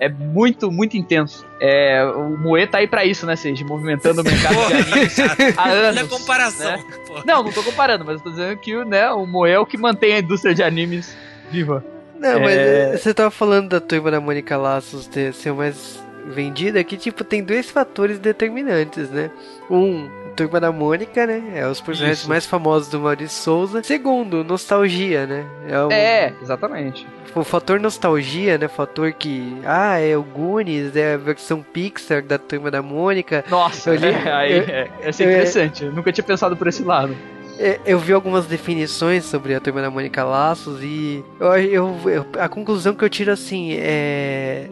[0.00, 1.46] É muito, muito intenso.
[1.60, 3.62] É, o Moe tá aí pra isso, né, Seiji?
[3.64, 5.18] Movimentando o mercado de animes
[5.58, 5.98] há anos.
[5.98, 6.70] Olha a comparação.
[6.72, 6.84] né?
[7.26, 9.76] Não, não tô comparando, mas eu tô dizendo que né, o Moe é o que
[9.76, 11.14] mantém a indústria de animes
[11.50, 11.84] viva.
[12.18, 12.92] Não, mas É.
[12.94, 17.24] eh, você tava falando da turma da Mônica Laços ter, ser mais vendida, que tipo,
[17.24, 19.30] tem dois fatores determinantes, né?
[19.70, 20.08] Um,
[20.44, 21.42] turma da Mônica, né?
[21.54, 22.28] É os personagens Isso.
[22.28, 23.82] mais famosos do Maurício Souza.
[23.82, 25.44] Segundo, nostalgia, né?
[25.68, 27.06] É o, É, exatamente.
[27.34, 28.66] o fator nostalgia, né?
[28.68, 33.44] Fator que, ah, é o Goonies, é a versão Pixar da turma da Mônica.
[33.48, 35.84] Nossa, li- é, aí eu- é, essa é interessante.
[35.84, 37.14] Eu nunca tinha pensado por esse lado.
[37.58, 42.26] É, Eu vi algumas definições sobre a turma da Mônica Laços e eu, eu- eu-
[42.38, 44.70] a conclusão que eu tiro assim é.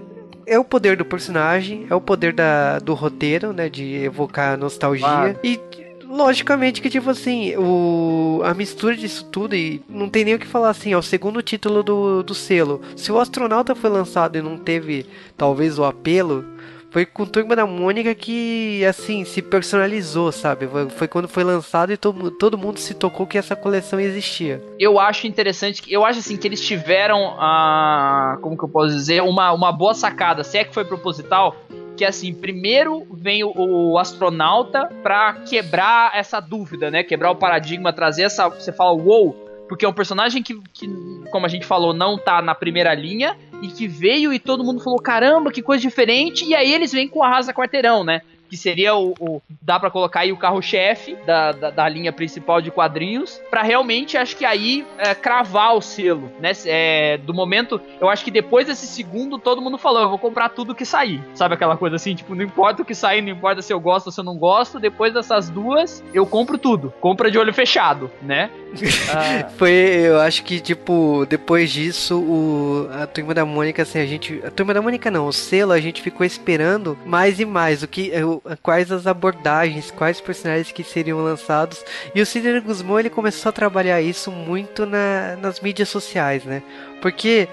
[0.49, 3.69] É o poder do personagem, é o poder da, do roteiro, né?
[3.69, 5.07] De evocar nostalgia.
[5.07, 5.39] Claro.
[5.45, 5.61] E
[6.09, 10.47] logicamente que, tipo assim, o, a mistura disso tudo, e não tem nem o que
[10.47, 12.81] falar assim, é o segundo título do, do selo.
[12.97, 15.05] Se o astronauta foi lançado e não teve,
[15.37, 16.45] talvez, o apelo,
[16.91, 20.67] foi com Turma da Mônica que, assim, se personalizou, sabe?
[20.91, 24.63] Foi- quando foi lançado e todo, todo mundo se tocou que essa coleção existia.
[24.79, 29.23] Eu acho interessante, eu acho assim que eles tiveram a, como que eu posso dizer,
[29.23, 31.55] uma, uma boa sacada, se é que foi proposital,
[31.97, 37.03] que assim, primeiro vem o, o astronauta pra quebrar essa dúvida, né?
[37.03, 40.89] Quebrar o paradigma, trazer essa, você fala, wow, porque é um personagem que, que,
[41.31, 44.81] como a gente falou, não tá na primeira linha e que veio e todo mundo
[44.81, 48.23] falou, caramba, que coisa diferente, e aí eles vêm com o Arrasa Quarteirão, né?
[48.49, 49.15] Que seria o.
[49.21, 53.41] o- dá pra colocar aí o carro-chefe da, da, da linha principal de quadrinhos.
[53.51, 56.53] Pra realmente, acho que aí, é, cravar o selo, né?
[56.67, 57.81] É, do momento.
[58.01, 61.21] Eu acho que depois desse segundo, todo mundo falou: eu vou comprar tudo que sair.
[61.35, 62.15] Sabe aquela coisa assim?
[62.15, 64.37] Tipo, não importa o que sair, não importa se eu gosto ou se eu não
[64.37, 64.81] gosto.
[64.81, 66.93] Depois dessas duas, eu compro tudo.
[67.01, 68.51] Compra de olho fechado, né?
[69.11, 74.07] Ah, Foi, eu acho que, tipo, depois disso, o, a Turma da Mônica, assim, a
[74.07, 74.41] gente.
[74.45, 77.83] A Turma da Mônica não, o selo, a gente ficou esperando mais e mais.
[77.83, 78.11] O que,
[78.45, 81.85] o- quais as abordagens, quais personagens que seriam lançados.
[82.15, 86.63] E o Sidney Guzmão, ele começou a trabalhar isso muito na, nas mídias sociais, né?
[87.01, 87.49] Porque.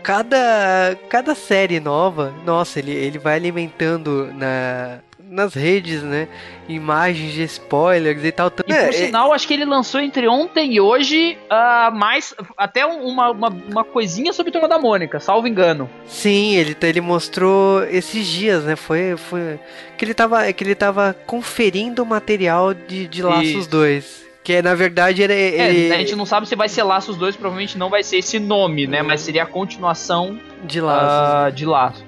[0.00, 6.26] Cada, cada série nova, nossa, ele, ele vai alimentando na, nas redes, né?
[6.68, 8.50] Imagens de spoilers e tal.
[8.66, 12.34] E É, por é- sinal, acho que ele lançou entre ontem e hoje ah, mais.
[12.56, 15.88] Até um- uma, uma, uma coisinha sobre Turma da Mônica, salvo engano.
[16.06, 18.76] Sim, ele, ele mostrou esses dias, né?
[18.76, 19.58] Foi, foi
[19.96, 23.70] que ele tava, é que ele tava conferindo o material de, de Laços Isso.
[23.70, 24.28] 2.
[24.44, 27.36] Que na verdade era É, ele, a gente não sabe se vai ser Laços 2,
[27.36, 29.02] provavelmente não vai ser esse nome, né?
[29.02, 31.08] Mas seria a continuação de Laços.
[31.10, 32.07] ah, de Laços.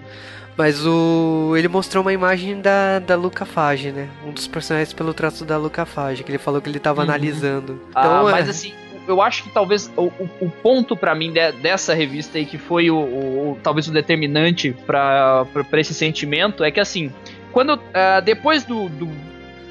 [0.56, 4.08] Mas o ele mostrou uma imagem da, da Luca Fage, né?
[4.26, 7.08] Um dos personagens pelo traço da Luca Fage, que ele falou que ele tava Uhum.
[7.08, 7.80] analisando.
[7.94, 8.74] Ah, Então, é- mas assim,
[9.08, 10.04] eu acho que talvez o,
[10.40, 14.76] o- ponto pra mim de- dessa revista aí, que foi o, o- talvez o determinante
[14.86, 17.10] pra esse sentimento, é que assim,
[17.52, 19.08] quando ah, depois do, do,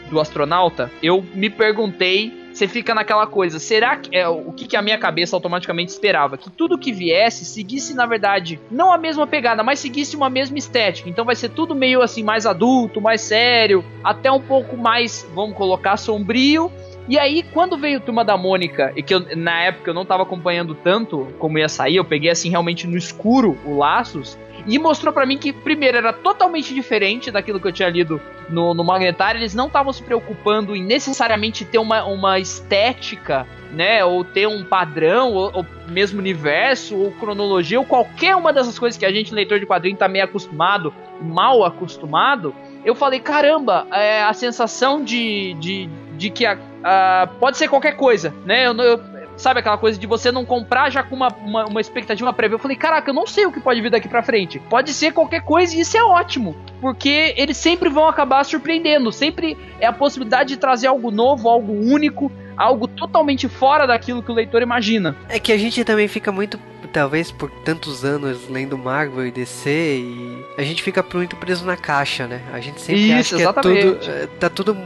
[0.09, 2.38] do astronauta, eu me perguntei.
[2.53, 6.37] Você fica naquela coisa, será que é o que, que a minha cabeça automaticamente esperava?
[6.37, 10.57] Que tudo que viesse seguisse, na verdade, não a mesma pegada, mas seguisse uma mesma
[10.57, 11.09] estética.
[11.09, 15.55] Então vai ser tudo meio assim, mais adulto, mais sério, até um pouco mais, vamos
[15.55, 16.71] colocar, sombrio.
[17.07, 20.23] E aí, quando veio Turma da Mônica, e que eu, na época eu não tava
[20.23, 24.37] acompanhando tanto como ia sair, eu peguei assim realmente no escuro o Laços,
[24.75, 28.73] e mostrou pra mim que, primeiro, era totalmente diferente daquilo que eu tinha lido no,
[28.73, 34.23] no Magnetário, eles não estavam se preocupando em necessariamente ter uma, uma estética, né, ou
[34.23, 39.05] ter um padrão, ou, ou mesmo universo, ou cronologia, ou qualquer uma dessas coisas que
[39.05, 42.53] a gente, leitor de quadrinho, tá meio acostumado, mal acostumado,
[42.83, 47.95] eu falei, caramba, é, a sensação de, de, de que a, a- pode ser qualquer
[47.95, 48.65] coisa, né?
[48.67, 52.31] Eu, eu- sabe aquela coisa de você não comprar já com uma, uma, uma expectativa
[52.33, 52.55] prévia?
[52.55, 54.59] Eu falei, caraca, eu não sei o que pode vir daqui pra frente.
[54.59, 59.11] Pode ser qualquer coisa e isso é ótimo, porque eles sempre vão acabar surpreendendo.
[59.11, 64.31] Sempre é a possibilidade de trazer algo novo, algo único, algo totalmente fora daquilo que
[64.31, 65.15] o leitor imagina.
[65.29, 66.59] É que a gente também fica muito,
[66.91, 71.77] talvez por tantos anos lendo Marvel e DC, e a gente fica muito preso na
[71.77, 72.41] caixa, né?
[72.51, 73.99] A gente sempre Isso, acha que é exatamente.
[73.99, 74.77] tudo, é, tá tudo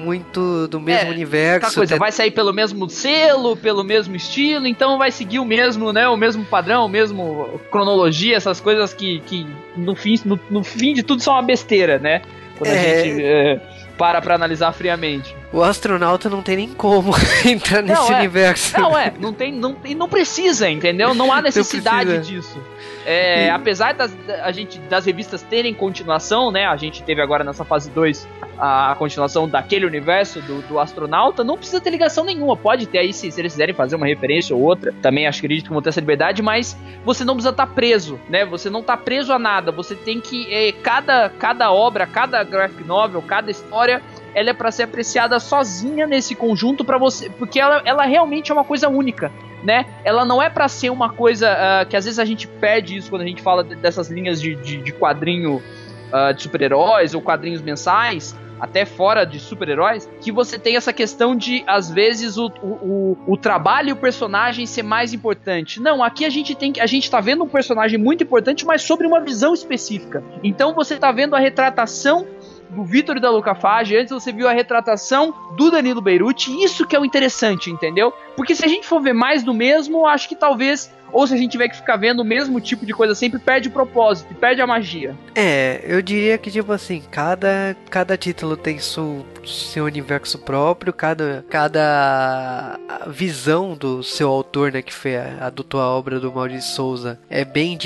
[0.00, 1.74] muito do mesmo É, universo.
[1.74, 6.08] Coisa, vai sair pelo mesmo selo, pelo mesmo estilo, então vai seguir o mesmo, né?
[6.08, 9.46] O mesmo padrão, o mesmo cronologia, essas coisas que, que
[9.76, 12.22] no, fim, no, no fim de tudo são uma besteira, né?
[12.58, 13.04] Quando a É.
[13.04, 13.60] gente é,
[13.96, 15.34] para pra analisar friamente.
[15.52, 17.12] O astronauta não tem nem como
[17.44, 18.18] entrar nesse Não, é.
[18.18, 18.80] universo.
[18.80, 21.14] Não, é, não tem, não, e não precisa, entendeu?
[21.14, 22.22] Não há necessidade precisa.
[22.40, 22.58] disso.
[23.04, 26.66] É, Apesar das, da- a gente, das revistas terem continuação, né?
[26.66, 28.28] A gente teve agora nessa fase 2
[28.60, 32.54] a continuação daquele universo do, do astronauta, não precisa ter ligação nenhuma.
[32.54, 35.46] Pode ter aí, se, se eles quiserem fazer uma referência ou outra, também acho que
[35.46, 38.44] acredito que vão ter essa liberdade, mas você não precisa estar tá preso, né?
[38.44, 39.72] Você não está preso a nada.
[39.72, 40.52] Você tem que.
[40.52, 44.02] É, cada, cada obra, cada graphic novel, cada história
[44.34, 48.54] ela é para ser apreciada sozinha nesse conjunto para você, porque ela, ela realmente é
[48.54, 49.32] uma coisa única,
[49.62, 49.86] né?
[50.04, 53.10] Ela não é para ser uma coisa uh, que às vezes a gente perde isso
[53.10, 57.60] quando a gente fala dessas linhas de, de, de quadrinho uh, de super-heróis ou quadrinhos
[57.60, 63.18] mensais, até fora de super-heróis, que você tem essa questão de, às vezes, o, o,
[63.26, 65.80] o, trabalho e o personagem ser mais importante.
[65.80, 69.06] Não, aqui a gente tem a gente tá vendo um personagem muito importante, mas sobre
[69.06, 70.22] uma visão específica.
[70.42, 72.26] Então você tá vendo a retratação
[72.70, 77.00] do Vitor da Luca antes você viu a retratação do Danilo Beirute, isso que é
[77.00, 78.12] o interessante, entendeu?
[78.36, 81.36] Porque se a gente for ver mais do mesmo, acho que talvez ou se a
[81.36, 84.60] gente tiver que ficar vendo o mesmo tipo de coisa sempre, perde o propósito, perde
[84.60, 85.14] a magia.
[85.34, 91.44] É, eu diria que, tipo assim, cada, cada título tem seu, seu universo próprio, cada,
[91.48, 97.44] cada visão do seu autor, né, que foi, adotou a obra do Maurício Souza, é
[97.44, 97.78] bem,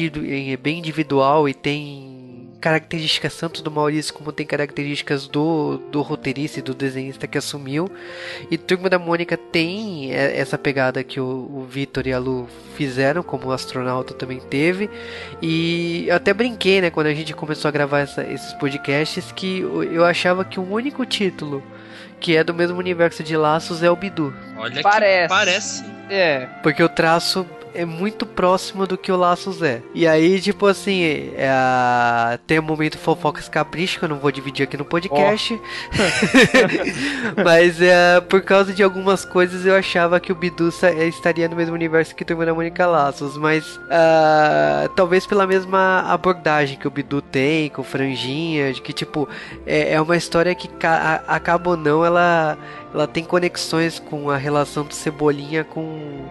[0.53, 2.14] é bem individual e tem
[2.65, 7.93] características tanto do Maurício como tem características do, do roteirista e do desenhista que assumiu.
[8.51, 13.23] E Turma da Mônica tem essa pegada que o, o Vitor e a Lu fizeram,
[13.23, 14.89] como o astronauta também teve.
[15.43, 19.61] E eu até brinquei, né, quando a gente começou a gravar essa, esses podcasts, que
[19.61, 21.63] eu achava que o único título
[22.19, 24.35] que é do mesmo universo de Laços é o Bidu.
[24.57, 25.29] Olha parece.
[25.29, 25.85] parece.
[26.09, 26.49] É.
[26.63, 29.83] Porque o traço é muito próximo do que o Laços é.
[29.95, 31.03] E aí, tipo assim,
[31.37, 35.61] é, tem o um momento fofocas capricho, que eu não vou dividir aqui no podcast.
[35.61, 35.65] Oh.
[37.45, 41.75] Mas é, por causa de algumas coisas eu achava que o Bidu estaria no mesmo
[41.75, 43.37] universo que Turma da Mônica Laços.
[43.37, 49.29] Mas uh, talvez pela mesma abordagem que o Bidu tem, com Franjinha, de que tipo,
[49.67, 50.69] é, é uma história que
[51.27, 52.57] acaba ou não, ela
[52.95, 55.81] ela tem conexões com a relação do Cebolinha com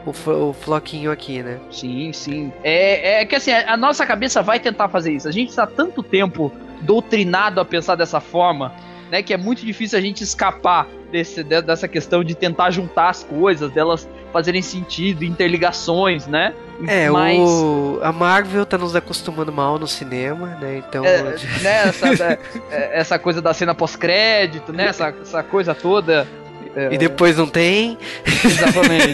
[0.05, 1.59] o, o Floquinho aqui, né?
[1.71, 2.51] Sim, sim.
[2.63, 5.27] É, é que assim, a nossa cabeça vai tentar fazer isso.
[5.27, 8.73] A gente está tanto tempo doutrinado a pensar dessa forma,
[9.09, 9.23] né?
[9.23, 13.71] Que é muito difícil a gente escapar desse, dessa questão de tentar juntar as coisas,
[13.71, 16.53] delas fazerem sentido, interligações, né?
[16.87, 17.39] É, Mas...
[17.39, 20.77] o, a Marvel tá nos acostumando mal no cinema, né?
[20.77, 21.05] Então.
[21.05, 21.21] É,
[21.61, 22.39] né, essa,
[22.71, 24.87] é, essa coisa da cena pós-crédito, né?
[24.87, 26.27] Essa, essa coisa toda
[26.75, 26.93] é.
[26.93, 27.97] E depois não tem.
[28.25, 29.13] Exatamente.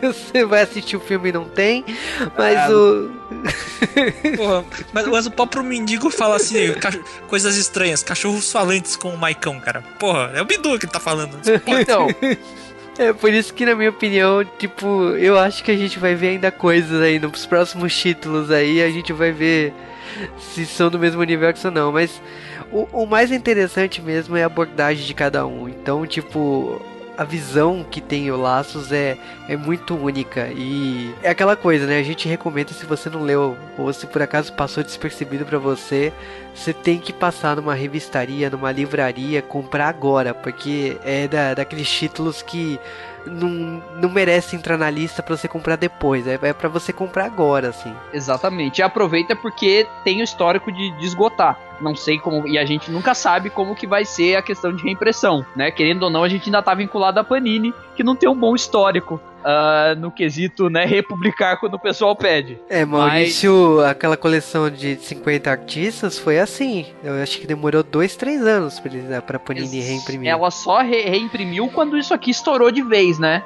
[0.02, 1.84] Você vai assistir o filme e não tem.
[2.36, 3.10] Mas é, o.
[4.36, 6.74] Porra, mas, mas, o próprio mendigo fala assim,
[7.28, 9.82] coisas estranhas, cachorros falantes com o Maicão, cara.
[9.98, 11.38] Porra, é o Bidu que tá falando.
[11.66, 12.08] Então.
[12.98, 16.28] É por isso que, na minha opinião, tipo, eu acho que a gente vai ver
[16.28, 19.72] ainda coisas aí nos próximos títulos aí, a gente vai ver
[20.38, 22.20] se são do mesmo universo ou não, mas
[22.72, 25.68] o, o mais interessante mesmo é a abordagem de cada um.
[25.68, 26.80] Então, tipo,
[27.20, 31.98] a visão que tem o Laços é, é muito única e é aquela coisa, né?
[31.98, 36.14] A gente recomenda se você não leu ou se por acaso passou despercebido para você,
[36.54, 42.40] você tem que passar numa revistaria, numa livraria, comprar agora, porque é da, daqueles títulos
[42.40, 42.80] que
[43.26, 46.26] não, não merece entrar na lista para você comprar depois.
[46.26, 47.94] É, é para você comprar agora, assim.
[48.14, 48.78] Exatamente.
[48.78, 51.69] E aproveita porque tem o histórico de, de esgotar.
[51.80, 52.46] Não sei como.
[52.46, 55.70] E a gente nunca sabe como que vai ser a questão de reimpressão, né?
[55.70, 58.54] Querendo ou não, a gente ainda tá vinculado à Panini, que não tem um bom
[58.54, 62.58] histórico uh, no quesito, né, republicar quando o pessoal pede.
[62.68, 63.90] É, Maurício, Mas...
[63.90, 66.86] aquela coleção de 50 artistas foi assim.
[67.02, 70.28] Eu acho que demorou dois, três anos pra, pra Panini reimprimir.
[70.28, 73.42] Ela só re reimprimiu quando isso aqui estourou de vez, né?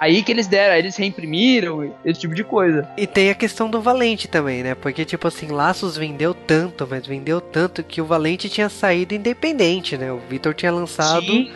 [0.00, 2.88] Aí que eles deram, eles reimprimiram, esse tipo de coisa.
[2.96, 4.74] E tem a questão do Valente também, né?
[4.74, 9.96] Porque, tipo assim, Laços vendeu tanto, mas vendeu tanto que o Valente tinha saído independente,
[9.96, 10.12] né?
[10.12, 11.26] O Victor tinha lançado.
[11.26, 11.50] Sim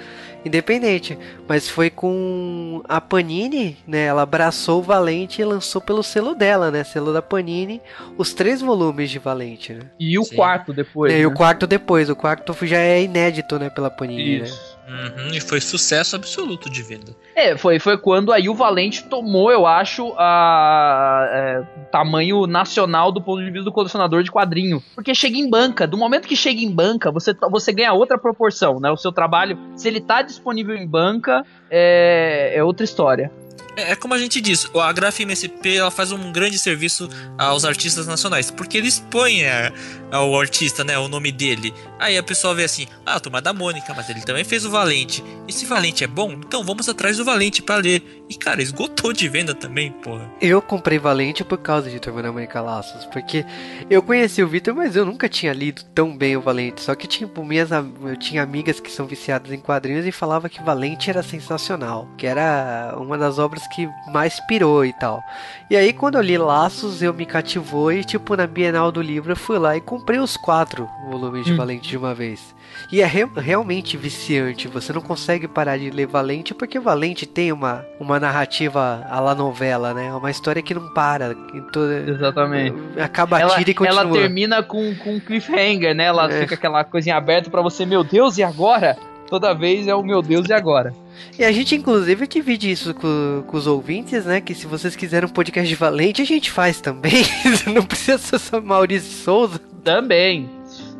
[0.45, 1.19] independente.
[1.49, 4.07] Mas foi com a Panini, né?
[4.07, 6.85] Ela abraçou o Valente e lançou pelo selo dela, né?
[6.85, 7.81] Selo da Panini,
[8.17, 9.83] os três volumes de Valente, né?
[9.99, 10.37] E o Sim.
[10.37, 11.13] quarto depois.
[11.13, 11.23] É, né?
[11.23, 12.11] E o quarto depois.
[12.11, 13.71] O quarto já é inédito, né?
[13.71, 14.45] Pela Panini, né?
[14.47, 14.55] Isso.
[14.55, 14.72] né?
[14.89, 17.15] Uhum, e foi sucesso absoluto de venda.
[17.37, 23.23] É, foi, foi quando aí o Valente tomou, eu acho, a é, tamanho nacional do
[23.23, 24.83] ponto de vista do colecionador de quadrinho.
[24.95, 25.87] Porque chega em banca.
[25.87, 28.91] Do momento que chega em banca, você, você ganha outra proporção, né?
[28.91, 33.31] O seu trabalho, se ele tá disponível em banca, é, é outra história.
[33.77, 37.09] É, é como a gente diz, a Graf MSP ela faz um grande serviço
[37.39, 39.73] aos artistas nacionais, porque eles põem a,
[40.11, 41.73] ao artista, né, o nome dele.
[41.99, 45.25] Aí a pessoa vê assim, ah, Turma da Mônica, mas ele também fez o Valente.
[45.49, 48.25] E se Valente é bom, então vamos atrás do Valente para ler.
[48.29, 50.31] E cara, esgotou de venda também, porra.
[50.41, 53.45] Eu comprei Valente por causa de Turma da Mônica Laços, porque
[53.89, 56.83] eu conheci o Vitor, mas eu nunca tinha lido tão bem o Valente.
[56.83, 60.63] Só que tipo, minhas, eu tinha amigas que são viciadas em quadrinhos e falava que
[60.63, 65.23] Valente era sensacional, que era uma das obras que mais pirou e tal.
[65.71, 69.33] E aí quando eu li Laços, eu me cativou e tipo na Bienal do livro
[69.33, 71.57] eu fui lá e comprei os quatro volumes de hum.
[71.57, 72.55] Valente de uma vez.
[72.91, 77.53] E é re realmente viciante, você não consegue parar de ler Valente porque Valente tem
[77.53, 80.13] uma, uma narrativa à la novela, né?
[80.13, 81.35] Uma história que não para.
[81.73, 82.77] Toda, Exatamente.
[83.01, 84.03] Acaba ela, tira e continua.
[84.03, 86.05] Ela termina com, com um cliffhanger, né?
[86.05, 86.41] Ela é.
[86.41, 88.97] fica aquela coisinha aberta para você, meu Deus, e agora?
[89.29, 90.93] Toda vez é o meu Deus, e agora?
[91.39, 94.41] E a gente, inclusive, divide isso com, com, os ouvintes, né?
[94.41, 97.25] Que se vocês quiserem um podcast de Valente, a gente faz também.
[97.73, 99.59] não precisa ser só Maurício Souza.
[99.83, 100.51] Também.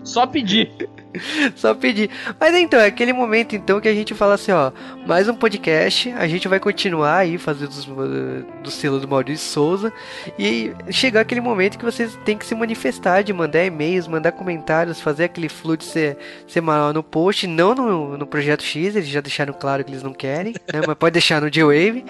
[0.03, 0.71] Só pedir.
[1.57, 2.11] Só pedir.
[2.39, 4.73] Mas então, é aquele momento então que a gente fala assim, ó,
[5.07, 9.93] mais um podcast, a gente vai continuar aí fazendo do, do selo do Maurício Souza
[10.39, 15.01] e chegar aquele momento que vocês têm que se manifestar, de mandar e-mails, mandar comentários,
[15.01, 19.53] fazer aquele fluxo ser, semanal no post, não no, no Projeto X, eles já deixaram
[19.53, 22.05] claro que eles não querem, né, mas pode deixar no J-Wave.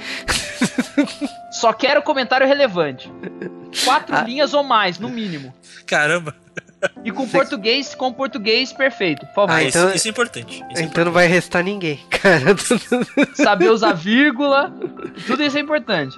[1.53, 3.11] Só quero comentário relevante.
[3.85, 4.23] Quatro ah.
[4.23, 5.55] linhas ou mais, no mínimo.
[5.87, 6.35] Caramba.
[7.05, 9.53] E com português, com português perfeito, por favor.
[9.53, 10.55] Ah, então, isso, isso, é importante.
[10.55, 11.05] Isso é então é importante.
[11.05, 12.57] não vai restar ninguém, cara.
[13.35, 14.73] Saber usar vírgula,
[15.27, 16.17] tudo isso é importante.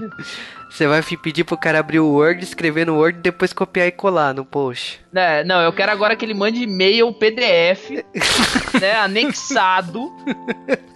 [0.71, 3.93] Você vai pedir pro cara abrir o Word, escrever no Word e depois copiar e
[3.93, 5.01] colar no post.
[5.15, 7.91] É, não, eu quero agora que ele mande e-mail PDF,
[8.81, 10.11] né, anexado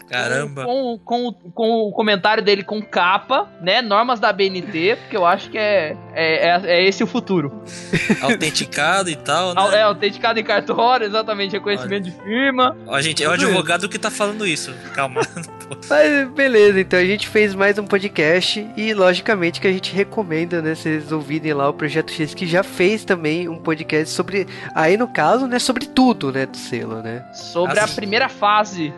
[0.09, 0.65] Caramba.
[0.65, 3.83] Com, com, com, o comentário dele com capa, né?
[3.83, 7.63] Normas da BNT, porque eu acho que é, é, é, é esse o futuro.
[8.23, 9.79] Autenticado e tal, né?
[9.79, 12.13] É, autenticado em cartório, exatamente, reconhecimento Olha.
[12.13, 12.77] de firma.
[12.87, 14.75] Ó, gente, é o advogado que tá falando isso.
[14.95, 15.21] Calma.
[15.89, 20.63] Mas beleza, então a gente fez mais um podcast e logicamente que a gente recomenda,
[20.63, 24.97] né, vocês ouvirem lá o Projeto X que já fez também um podcast sobre, aí
[24.97, 27.23] no caso, né, sobre tudo, né, do selo, né?
[27.35, 28.93] Sobre a primeira fase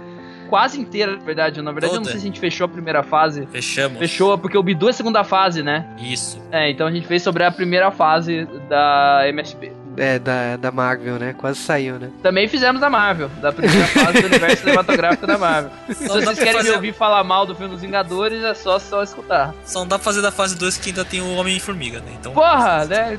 [0.50, 1.62] quase inteira, na verdade.
[1.62, 2.02] Na verdade, Toda.
[2.02, 3.46] eu não sei se a gente fechou a primeira fase.
[3.46, 3.98] Fechamos.
[3.98, 5.86] Fechou, porque o Bidu é a segunda fase, né?
[5.96, 6.42] Isso.
[6.50, 9.72] É, então a gente fez sobre a primeira fase da MSP.
[9.96, 11.34] É, da, da Marvel, né?
[11.36, 12.10] Quase saiu, né?
[12.22, 15.70] Também fizemos da Marvel, da primeira fase do universo cinematográfico da Marvel.
[15.88, 16.70] Se vocês querem fazer...
[16.70, 19.54] me ouvir falar mal do filme dos Vingadores, é só, só escutar.
[19.64, 22.12] Só não dá pra fazer da fase 2 que ainda tem o Homem-Formiga, né?
[22.18, 22.32] Então...
[22.32, 23.18] Porra, né?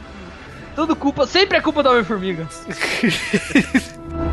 [0.75, 2.47] Tudo culpa, sempre é culpa do Homem-Formiga.